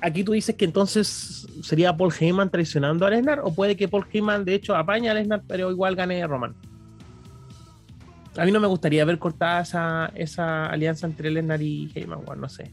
[0.00, 4.06] Aquí tú dices que entonces sería Paul Heyman traicionando a Lesnar o puede que Paul
[4.10, 6.54] Heyman de hecho apañe a Lesnar pero igual gane a Roman.
[8.36, 12.40] A mí no me gustaría ver cortada esa, esa alianza entre Lesnar y Heyman, weón,
[12.40, 12.72] no sé.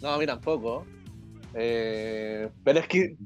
[0.00, 0.86] No, a mí tampoco.
[1.54, 3.16] Eh, pero es que,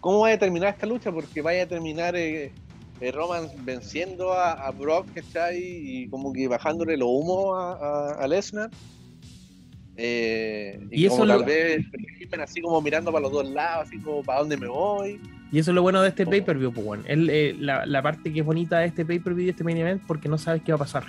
[0.00, 1.10] ¿cómo va a terminar esta lucha?
[1.10, 2.52] Porque vaya a terminar eh,
[3.00, 5.58] eh, Roman venciendo a, Brock, ¿cachai?
[5.58, 8.70] Y como que bajándole lo humo a, Lesnar.
[9.96, 11.84] y, como tal vez
[12.40, 15.20] así como mirando para los dos lados, así como para dónde me voy.
[15.52, 17.04] Y eso es lo bueno de este pay-per-view, pues bueno.
[17.06, 20.38] la, la, parte que es bonita de este pay-per-view y este main event porque no
[20.38, 21.04] sabes qué va a pasar.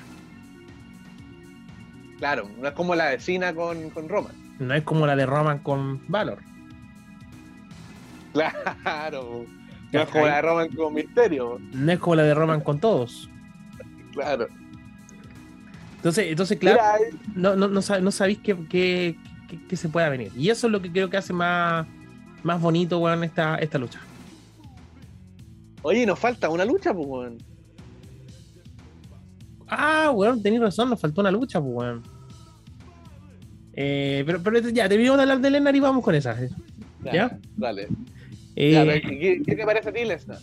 [2.20, 4.34] Claro, no es como la vecina con, con Roman.
[4.60, 6.39] No es como la de Roman con Valor.
[8.34, 9.46] Claro.
[9.91, 11.60] No es como la de Roman con Misterio.
[11.72, 13.30] No es como la de Roman con todos.
[14.12, 14.48] Claro.
[15.98, 16.82] Entonces, entonces claro,
[17.34, 19.16] no, no, no, sabéis qué,
[19.74, 20.34] se pueda venir.
[20.36, 21.88] Y eso es lo que creo que hace más,
[22.44, 24.02] más bonito, weón, esta, esta lucha.
[25.84, 27.38] Oye, nos falta una lucha, pues, weón.
[29.67, 32.03] Ah, weón, tenéis razón, nos faltó una lucha, pues, weón.
[33.73, 36.38] Eh, pero, pero ya, terminamos de hablar de Lennar y vamos con esa.
[37.11, 37.38] ¿Ya?
[37.57, 37.88] Dale.
[38.55, 40.39] Eh, ¿qué, te parece a ti, Lesnar?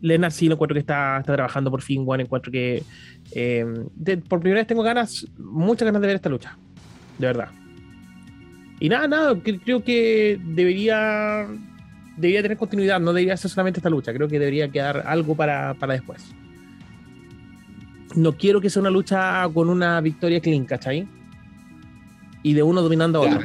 [0.00, 2.22] Lennar sí lo encuentro que está, está trabajando por fin, weón.
[2.22, 2.82] Encuentro que
[3.32, 3.64] eh,
[4.28, 6.58] por primera vez tengo ganas, muchas ganas de ver esta lucha.
[7.18, 7.48] De verdad.
[8.80, 11.46] Y nada, nada, creo que debería
[12.16, 15.74] debería tener continuidad, no debería ser solamente esta lucha, creo que debería quedar algo para,
[15.74, 16.34] para después.
[18.14, 21.08] No quiero que sea una lucha con una victoria clean, ¿cachai?
[22.42, 23.40] Y de uno dominando a otro.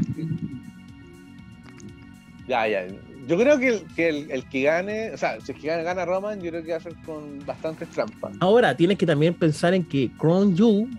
[2.48, 2.88] Ya, ya.
[3.28, 6.04] Yo creo que, el que, el, que gane, o sea, si el que gane, gana
[6.04, 8.36] Roman, yo creo que va a ser con bastantes trampas.
[8.40, 10.90] Ahora, tienes que también pensar en que Crown Yu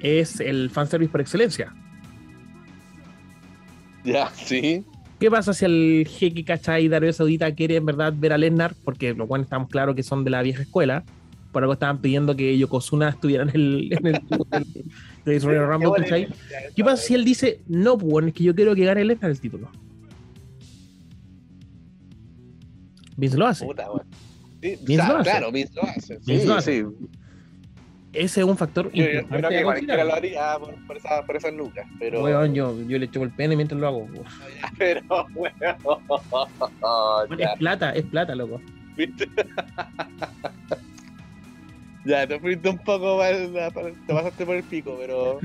[0.00, 1.74] es el fanservice por excelencia.
[4.04, 4.84] Ya, sí.
[5.20, 8.74] ¿Qué pasa si el jeque, cachai, Arabia Saudita quiere en verdad ver a Lesnar?
[8.82, 11.04] Porque lo cual estamos claros que son de la vieja escuela.
[11.52, 16.28] Por algo estaban pidiendo que Yokozuna estuviera en el, en el, de Rumble, ¿cachai?
[16.74, 19.38] ¿Qué pasa si él dice, no, pues es que yo quiero que gane Lesnar el
[19.38, 19.70] título?
[23.18, 23.66] Vince lo hace.
[23.66, 23.88] Puta,
[24.62, 25.30] Vince lo hace.
[25.30, 26.18] Claro, Vince lo hace.
[26.24, 26.86] Vince lo hace.
[28.12, 29.34] Ese es un factor yo, importante.
[29.34, 31.86] Yo creo que cualquiera lo haría por, por, esa, por esas lucas.
[31.98, 32.22] Pero...
[32.22, 34.08] Weón, yo, yo le echo el pene mientras lo hago.
[34.78, 35.54] Pero, weón.
[37.38, 38.60] es plata, es plata, loco.
[42.04, 43.52] ya, te fuiste un poco mal,
[44.06, 45.38] te pasaste por el pico, pero.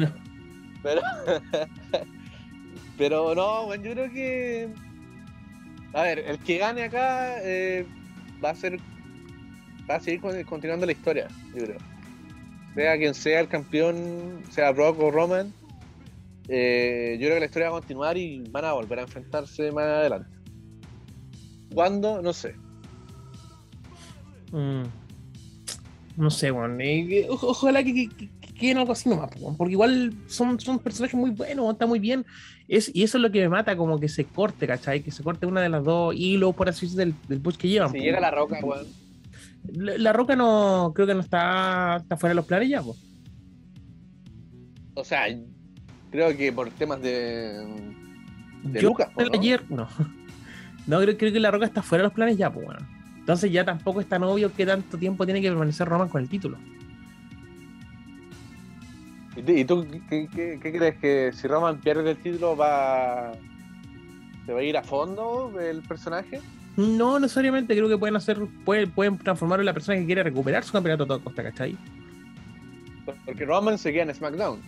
[0.84, 1.02] pero.
[2.98, 4.70] pero no, bueno, yo creo que.
[5.94, 7.86] A ver, el que gane acá eh,
[8.44, 8.78] va a ser.
[9.90, 11.95] Va a seguir continuando la historia, yo creo
[12.76, 15.54] sea quien sea el campeón, sea Brock o Roman,
[16.48, 19.72] eh, yo creo que la historia va a continuar y van a volver a enfrentarse
[19.72, 20.30] más adelante.
[21.74, 22.22] ¿Cuándo?
[22.22, 22.56] No sé.
[24.52, 24.84] Mm.
[26.18, 26.76] No sé, bueno.
[26.80, 28.10] Eh, ojalá que,
[28.58, 32.26] queden algo así nomás, porque igual son, son personajes muy buenos, está muy bien.
[32.68, 35.02] Es, y eso es lo que me mata, como que se corte, ¿cachai?
[35.02, 37.68] Que se corte una de las dos hilos, por así decirlo, del, del push que
[37.68, 37.92] llevan.
[37.92, 39.05] Si llega la roca, weón.
[39.74, 42.98] La, Roca no, creo que no está, está fuera de los planes ya, pues.
[44.94, 45.26] O sea,
[46.12, 47.66] creo que por temas de.
[48.64, 49.26] de Lucas, ¿no?
[49.34, 49.88] ayer, no.
[50.88, 52.86] No, creo, creo, que La Roca está fuera de los planes ya, pues, bueno.
[53.18, 56.30] Entonces ya tampoco es tan obvio que tanto tiempo tiene que permanecer Roman con el
[56.30, 56.60] título.
[59.36, 60.96] ¿Y tú qué, qué, crees?
[60.98, 63.34] ¿Que si Roman pierde el título va.
[64.46, 66.40] ¿Se va a ir a fondo el personaje?
[66.78, 70.64] No necesariamente, creo que pueden hacer, pueden, pueden transformarlo en la persona que quiere recuperar
[70.64, 71.78] su campeonato a toda costa, ¿cachai?
[73.26, 74.60] Porque Roman seguía en SmackDown.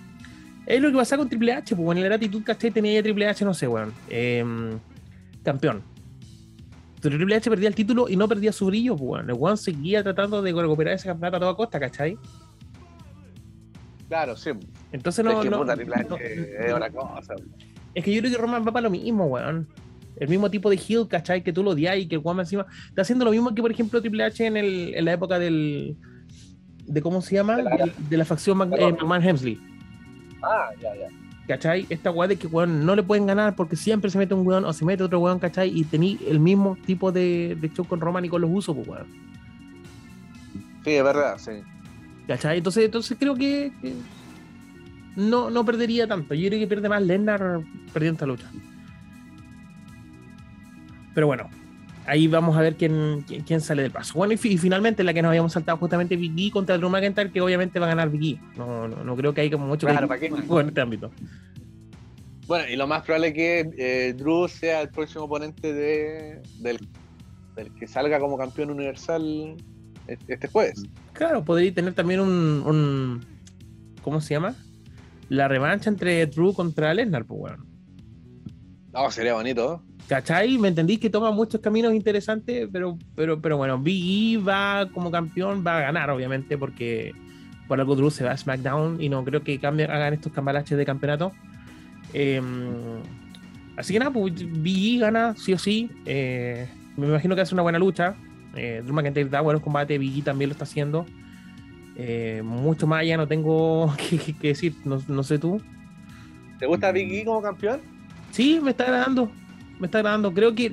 [0.65, 2.71] Es lo que pasa con Triple H, pues en la gratitud, ¿cachai?
[2.71, 3.93] Tenía ya Triple H, no sé, weón.
[4.09, 4.79] Em,
[5.43, 5.81] campeón.
[7.01, 9.29] Pero Triple H perdía el título y no perdía su brillo, pues weón.
[9.29, 12.17] El weón seguía tratando de recuperar ese campeonato a toda costa, ¿cachai?
[14.07, 14.51] Claro, sí.
[14.93, 15.41] Entonces no.
[15.41, 17.35] Es que, puta, Triple H es una cosa.
[17.93, 19.67] Es que yo creo que Roman va para lo mismo, weón
[20.19, 21.44] el mismo tipo de heel, ¿cachai?
[21.44, 23.72] Que tú lo odias y que el Guama encima está haciendo lo mismo que, por
[23.72, 25.95] ejemplo, Triple H en, el, en la época del.
[26.85, 27.57] de ¿Cómo se llama?
[28.10, 29.60] De la, facción McMahon Hemsley.
[30.44, 31.07] Ah, ya, ya.
[31.48, 31.85] ¿Cachai?
[31.89, 34.65] Esta weá de que weón no le pueden ganar porque siempre se mete un weón
[34.65, 35.72] o se mete otro weón, ¿cachai?
[35.73, 38.88] Y tení el mismo tipo de, de show con Roman y con los usos, pues
[38.88, 39.07] weón.
[40.84, 41.52] Sí, es verdad, sí.
[42.27, 42.57] ¿Cachai?
[42.57, 43.72] Entonces, entonces creo que,
[45.18, 46.35] no, no perdería tanto.
[46.35, 47.61] Yo creo que pierde más Lennar
[47.94, 48.52] perdiendo esta lucha.
[51.18, 51.49] Pero bueno,
[52.06, 54.14] ahí vamos a ver quién, quién, sale del paso.
[54.14, 57.80] Bueno, y, finalmente la que nos habíamos saltado justamente Biggie contra Drew McIntyre, que obviamente
[57.80, 58.39] va a ganar Biggie.
[58.56, 60.27] No, no, no creo que hay como mucho claro, ¿para qué?
[60.27, 61.10] en este ámbito.
[62.45, 66.77] Bueno, y lo más probable es que eh, Drew sea el próximo oponente de, del,
[67.80, 69.57] que salga como campeón universal
[70.06, 70.84] este jueves.
[71.14, 73.26] Claro, podría tener también un, un
[74.03, 74.53] ¿cómo se llama?
[75.30, 77.66] La revancha entre Drew contra Lesnar, pues bueno.
[78.99, 79.83] Oh, sería bonito.
[80.07, 80.57] ¿Cachai?
[80.57, 82.67] ¿Me entendís que toma muchos caminos interesantes?
[82.71, 87.11] Pero, pero, pero bueno, Big E va como campeón, va a ganar, obviamente, porque
[87.67, 90.77] por algo Drew se va a SmackDown y no creo que cambien, hagan estos cambalaches
[90.77, 91.31] de campeonato.
[92.11, 93.01] Em,
[93.75, 94.33] así que nada, pues
[94.63, 95.91] Big E gana sí o sí.
[96.07, 98.15] Eh, me imagino que hace una buena lucha.
[98.55, 101.05] Eh, Drew McIntyre da buenos combates, Big E también lo está haciendo.
[101.97, 103.93] Eh, mucho más ya no tengo
[104.41, 105.61] que, decir, no, no, sé tú.
[106.57, 107.96] ¿Te gusta Big E como campeón?
[108.31, 109.31] Sí, me está agradando.
[109.79, 110.33] Me está agradando.
[110.33, 110.71] Creo que,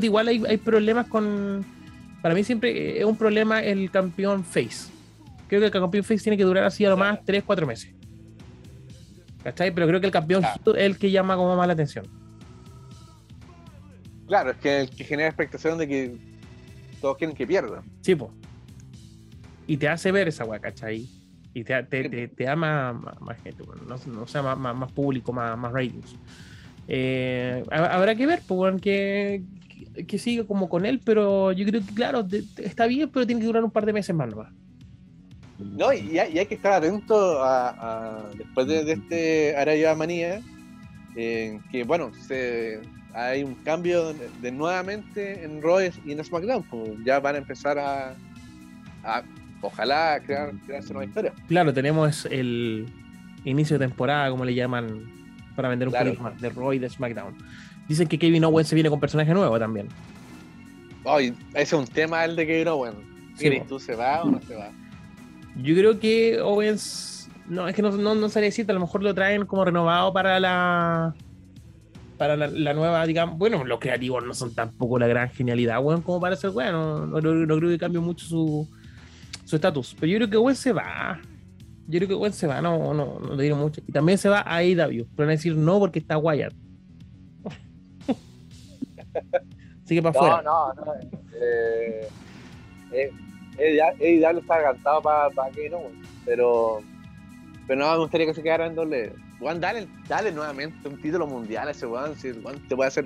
[0.00, 1.64] igual hay, hay problemas con.
[2.20, 4.90] Para mí siempre es un problema el campeón face.
[5.48, 7.94] Creo que el campeón face tiene que durar así a lo más 3-4 meses.
[9.42, 9.74] ¿Cachai?
[9.74, 12.06] Pero creo que el campeón es el que llama como más la atención.
[14.28, 16.16] Claro, es que el que genera expectación de que
[17.00, 17.82] todos quieren que pierda.
[18.00, 18.30] Sí, pues.
[19.66, 21.08] Y te hace ver esa weá, ¿cachai?
[21.54, 22.96] Y te, te, te, da más,
[23.42, 26.16] gente, bueno, no, sea más, más, público, más, más ratings.
[26.88, 29.42] Eh, habrá que ver, pues, que,
[30.06, 32.26] que, siga como con él, pero yo creo que, claro,
[32.56, 34.52] está bien, pero tiene que durar un par de meses más nomás.
[35.58, 40.40] No, y hay, hay que estar atento a, después de, este Araya Manía,
[41.16, 42.80] eh, que bueno, se,
[43.14, 47.78] hay un cambio de, nuevamente en Royce y en SmackDown, pues ya van a empezar
[47.78, 48.14] a,
[49.62, 51.32] ojalá crear, crearse nueva historia.
[51.48, 52.86] Claro, tenemos el
[53.44, 55.10] inicio de temporada, como le llaman,
[55.56, 57.34] para vender un poquito más, de Roy de SmackDown.
[57.88, 59.88] Dicen que Kevin Owens se viene con personaje nuevo también.
[61.14, 62.96] ese es un tema el de Kevin Owens.
[63.68, 64.70] ¿Tú se va o no se va?
[65.56, 67.28] Yo creo que Owens.
[67.48, 70.12] No, es que no, no, no sabría decirte, a lo mejor lo traen como renovado
[70.12, 71.14] para la.
[72.18, 73.36] Para la, nueva, digamos.
[73.36, 77.04] Bueno, los creativos no son tampoco la gran genialidad, weón, como para ser bueno.
[77.06, 78.68] No, no, creo que cambie mucho su
[79.52, 79.94] su estatus.
[80.00, 81.20] Pero yo creo que Owen se va.
[81.86, 83.82] Yo creo que Owen se va, no, no, no le digo mucho.
[83.86, 85.04] Y también se va a AEW.
[85.04, 86.54] Pero van a decir no porque está Wyatt.
[89.84, 90.40] Así que para afuera.
[90.42, 90.94] No, no, no.
[91.38, 92.08] Eh,
[92.92, 93.10] eh,
[93.58, 95.80] AEW está encantado para, para que no,
[96.24, 96.80] pero,
[97.66, 99.12] pero no me gustaría que se quedara en doble.
[99.38, 102.16] Juan, dale, dale nuevamente un título mundial a ese Juan.
[102.16, 103.04] Si Juan te puede hacer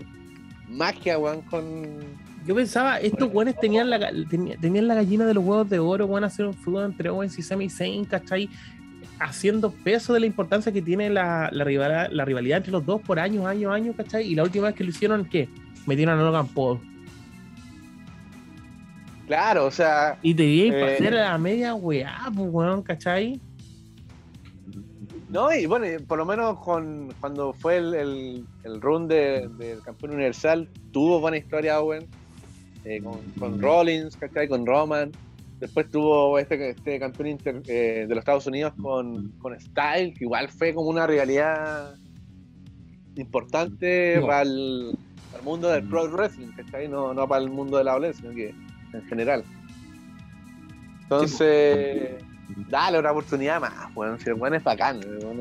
[0.68, 1.98] magia, Juan, con
[2.46, 3.98] yo pensaba, estos weones tenían la,
[4.60, 7.36] tenían la gallina de los huevos de oro, van a hacer un fútbol entre Owens
[7.38, 8.48] y Sami Zayn, ¿cachai?
[9.18, 13.02] Haciendo peso de la importancia que tiene la, la, rivalidad, la rivalidad entre los dos
[13.02, 14.26] por años, años, años, ¿cachai?
[14.28, 15.48] Y la última vez que lo hicieron, ¿qué?
[15.86, 16.78] Metieron a Logan Paul.
[19.26, 20.18] Claro, o sea.
[20.22, 23.40] Y te iba a pasar a la media weá, pues weón, ¿cachai?
[25.28, 29.50] No, y bueno, por lo menos con, cuando fue el, el, run del
[29.84, 32.06] campeón universal, tuvo buena historia Owen
[32.86, 33.02] eh,
[33.38, 34.46] con, Rollins, ¿cachai?
[34.46, 35.10] Con Roman.
[35.58, 40.48] Después tuvo este, este campeón eh, de los Estados Unidos con, con Style, que igual
[40.48, 41.96] fue como una rivalidad
[43.16, 44.96] importante para, el,
[45.42, 46.86] mundo del pro wrestling, ¿cachai?
[46.86, 48.54] No, no para el mundo de la violencia, sino que
[48.92, 49.42] en general.
[51.02, 52.22] Entonces,
[52.68, 55.34] dale una oportunidad más, bueno, si el bueno es bacán, No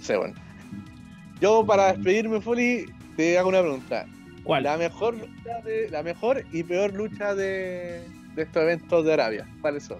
[0.00, 0.34] sé, bueno.
[1.40, 2.84] Yo para despedirme, Foley,
[3.16, 4.06] te hago una pregunta.
[4.44, 4.64] ¿Cuál?
[4.64, 5.16] La mejor,
[5.64, 8.04] de, la mejor y peor lucha de,
[8.36, 9.48] estos eventos de Arabia.
[9.60, 9.98] ¿Cuáles son?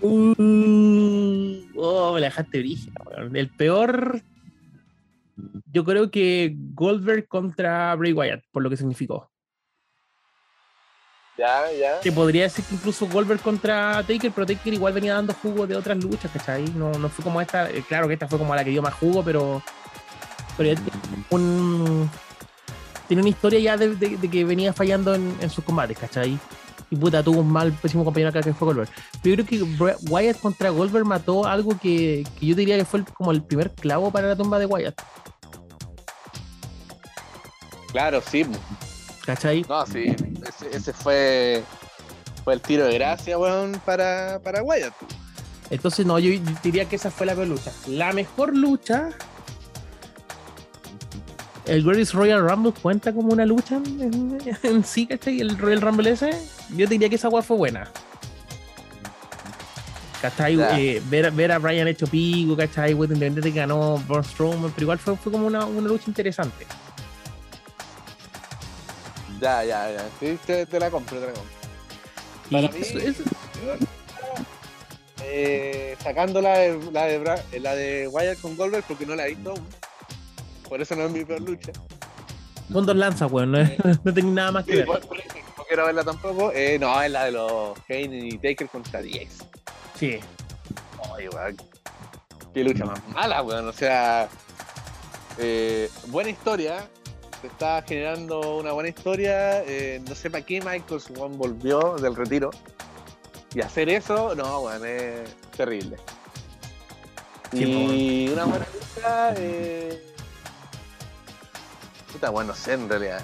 [0.00, 2.92] Uh, oh, me la dejaste brígida,
[3.32, 4.20] El peor.
[5.72, 9.30] Yo creo que Goldberg contra Bray Wyatt, por lo que significó.
[11.36, 12.00] Ya, ya.
[12.00, 15.74] Te podría decir que incluso Goldberg contra Taker, pero Taker igual venía dando jugo de
[15.74, 16.64] otras luchas, ¿cachai?
[16.76, 17.68] No, no fue como esta.
[17.70, 19.62] Eh, claro que esta fue como la que dio más jugo, pero.
[20.56, 20.80] Pero
[21.30, 22.08] un,
[23.14, 26.36] tiene una historia ya de, que venía fallando en, sus combates, ¿cachai?
[26.90, 28.88] Y puta, tuvo un mal, pésimo compañero acá que fue Goldberg.
[29.22, 33.30] Pero yo creo que Wyatt contra Goldberg mató algo que, yo diría que fue como
[33.30, 35.00] el primer clavo para la tumba de Wyatt.
[37.92, 38.44] Claro, sí.
[39.24, 39.64] ¿Cachai?
[39.68, 40.16] No, sí.
[40.72, 41.62] Ese, fue,
[42.42, 44.92] fue el tiro de gracia, weón, para, para Wyatt.
[45.70, 46.32] Entonces, no, yo
[46.64, 47.70] diría que esa fue la peor lucha.
[47.86, 49.10] La mejor lucha
[51.66, 55.40] el Greatest Royal Rumble cuenta como una lucha en, sí, ¿cachai?
[55.40, 56.30] El Royal Rumble ese,
[56.76, 57.90] yo diría que esa agua fue buena.
[60.20, 60.58] ¿Cachai?
[60.78, 62.92] Eh, ver, ver, a Brian hecho pico, ¿cachai?
[62.92, 66.66] Independiente que ganó Braun Strowman, pero igual fue, fue como una, una, lucha interesante.
[69.40, 70.04] Ya, ya, ya.
[70.20, 71.52] Sí, te, te la compro, te la compro.
[72.50, 72.80] Para mí,
[75.26, 79.30] Eh, sacando la de, la de, la de Wyatt con Goldberg porque no la he
[79.30, 79.66] visto aún
[80.74, 81.70] por eso no es mi peor lucha.
[82.72, 83.58] Son dos lanzas, weón, no,
[84.04, 84.88] no tengo nada más que ver.
[84.88, 86.50] no quiero verla tampoco.
[86.52, 89.44] Eh, no, es la de los Kane y Taker contra DX.
[89.94, 90.18] Sí.
[91.12, 91.56] Oye, weón.
[92.52, 93.68] Qué lucha más mala, weón.
[93.68, 94.28] O sea,
[95.38, 96.88] eh, buena historia.
[97.40, 99.62] Se está generando una buena historia.
[99.62, 102.50] Eh, no sé para qué Michael Swan volvió del retiro.
[103.54, 105.98] Y hacer eso, no, bueno, es terrible.
[107.52, 109.34] y una buena lucha.
[109.36, 110.13] Eh...
[112.14, 113.20] Puta, bueno, no sé en realidad.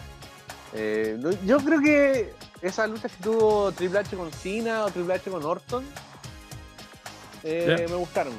[0.75, 5.31] Eh, yo creo que esa lucha que tuvo Triple H con Cena o Triple H
[5.31, 5.85] con Orton
[7.45, 8.33] eh, me gustaron.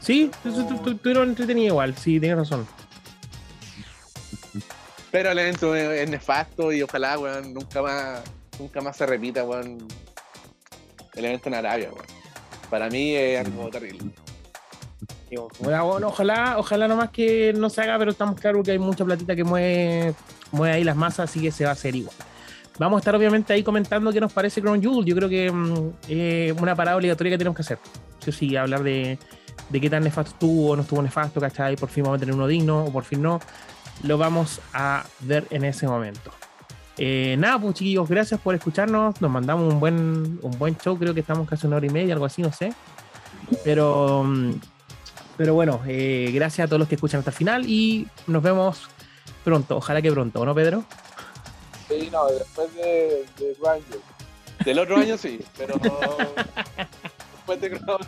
[0.00, 2.66] Sí, estuvieron entretenidos igual, sí, tienes razón.
[5.10, 8.20] Pero el evento es nefasto y ojalá, weón, nunca más,
[8.58, 9.88] nunca más se repita, weón,
[11.14, 12.06] el evento en Arabia, weón.
[12.70, 14.12] Para mí es algo terrible.
[15.60, 19.36] Bueno, ojalá, ojalá nomás que no se haga, pero estamos claros que hay mucha platita
[19.36, 20.14] que mueve,
[20.52, 22.14] mueve ahí las masas, así que se va a hacer igual.
[22.78, 25.04] Vamos a estar obviamente ahí comentando qué nos parece Crown Jewel.
[25.04, 25.52] Yo creo que es
[26.54, 27.78] mm, una parada obligatoria que tenemos que hacer.
[28.20, 29.18] Sí sí, hablar de,
[29.72, 31.76] qué tan nefasto estuvo no estuvo nefasto, ¿cachai?
[31.76, 33.40] Por fin vamos a tener uno digno o por fin no.
[34.04, 36.30] Lo vamos a ver en ese momento.
[36.98, 39.20] Eh, nada, pues chiquillos, gracias por escucharnos.
[39.20, 40.96] Nos mandamos un buen, un buen show.
[40.96, 42.72] Creo que estamos casi una hora y media, algo así, no sé.
[43.64, 44.52] Pero, mm,
[45.38, 48.88] pero bueno, eh, gracias a todos los que escuchan hasta el final y nos vemos
[49.44, 49.76] pronto.
[49.76, 50.84] Ojalá que pronto, ¿no, Pedro?
[51.88, 54.00] Sí, no, después de, de Ranger.
[54.64, 55.74] Del otro año sí, pero
[57.36, 58.00] después de Crown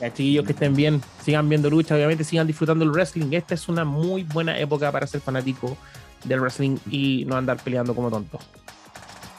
[0.00, 3.32] ya, chiquillos, que estén bien, sigan viendo lucha, obviamente sigan disfrutando el wrestling.
[3.32, 5.76] Esta es una muy buena época para ser fanático
[6.24, 8.38] del wrestling y no andar peleando como tonto,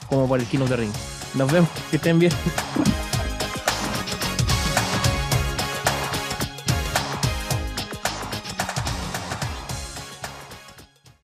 [0.08, 0.92] como por el Kino de Ring.
[1.34, 2.32] Nos vemos, que estén bien.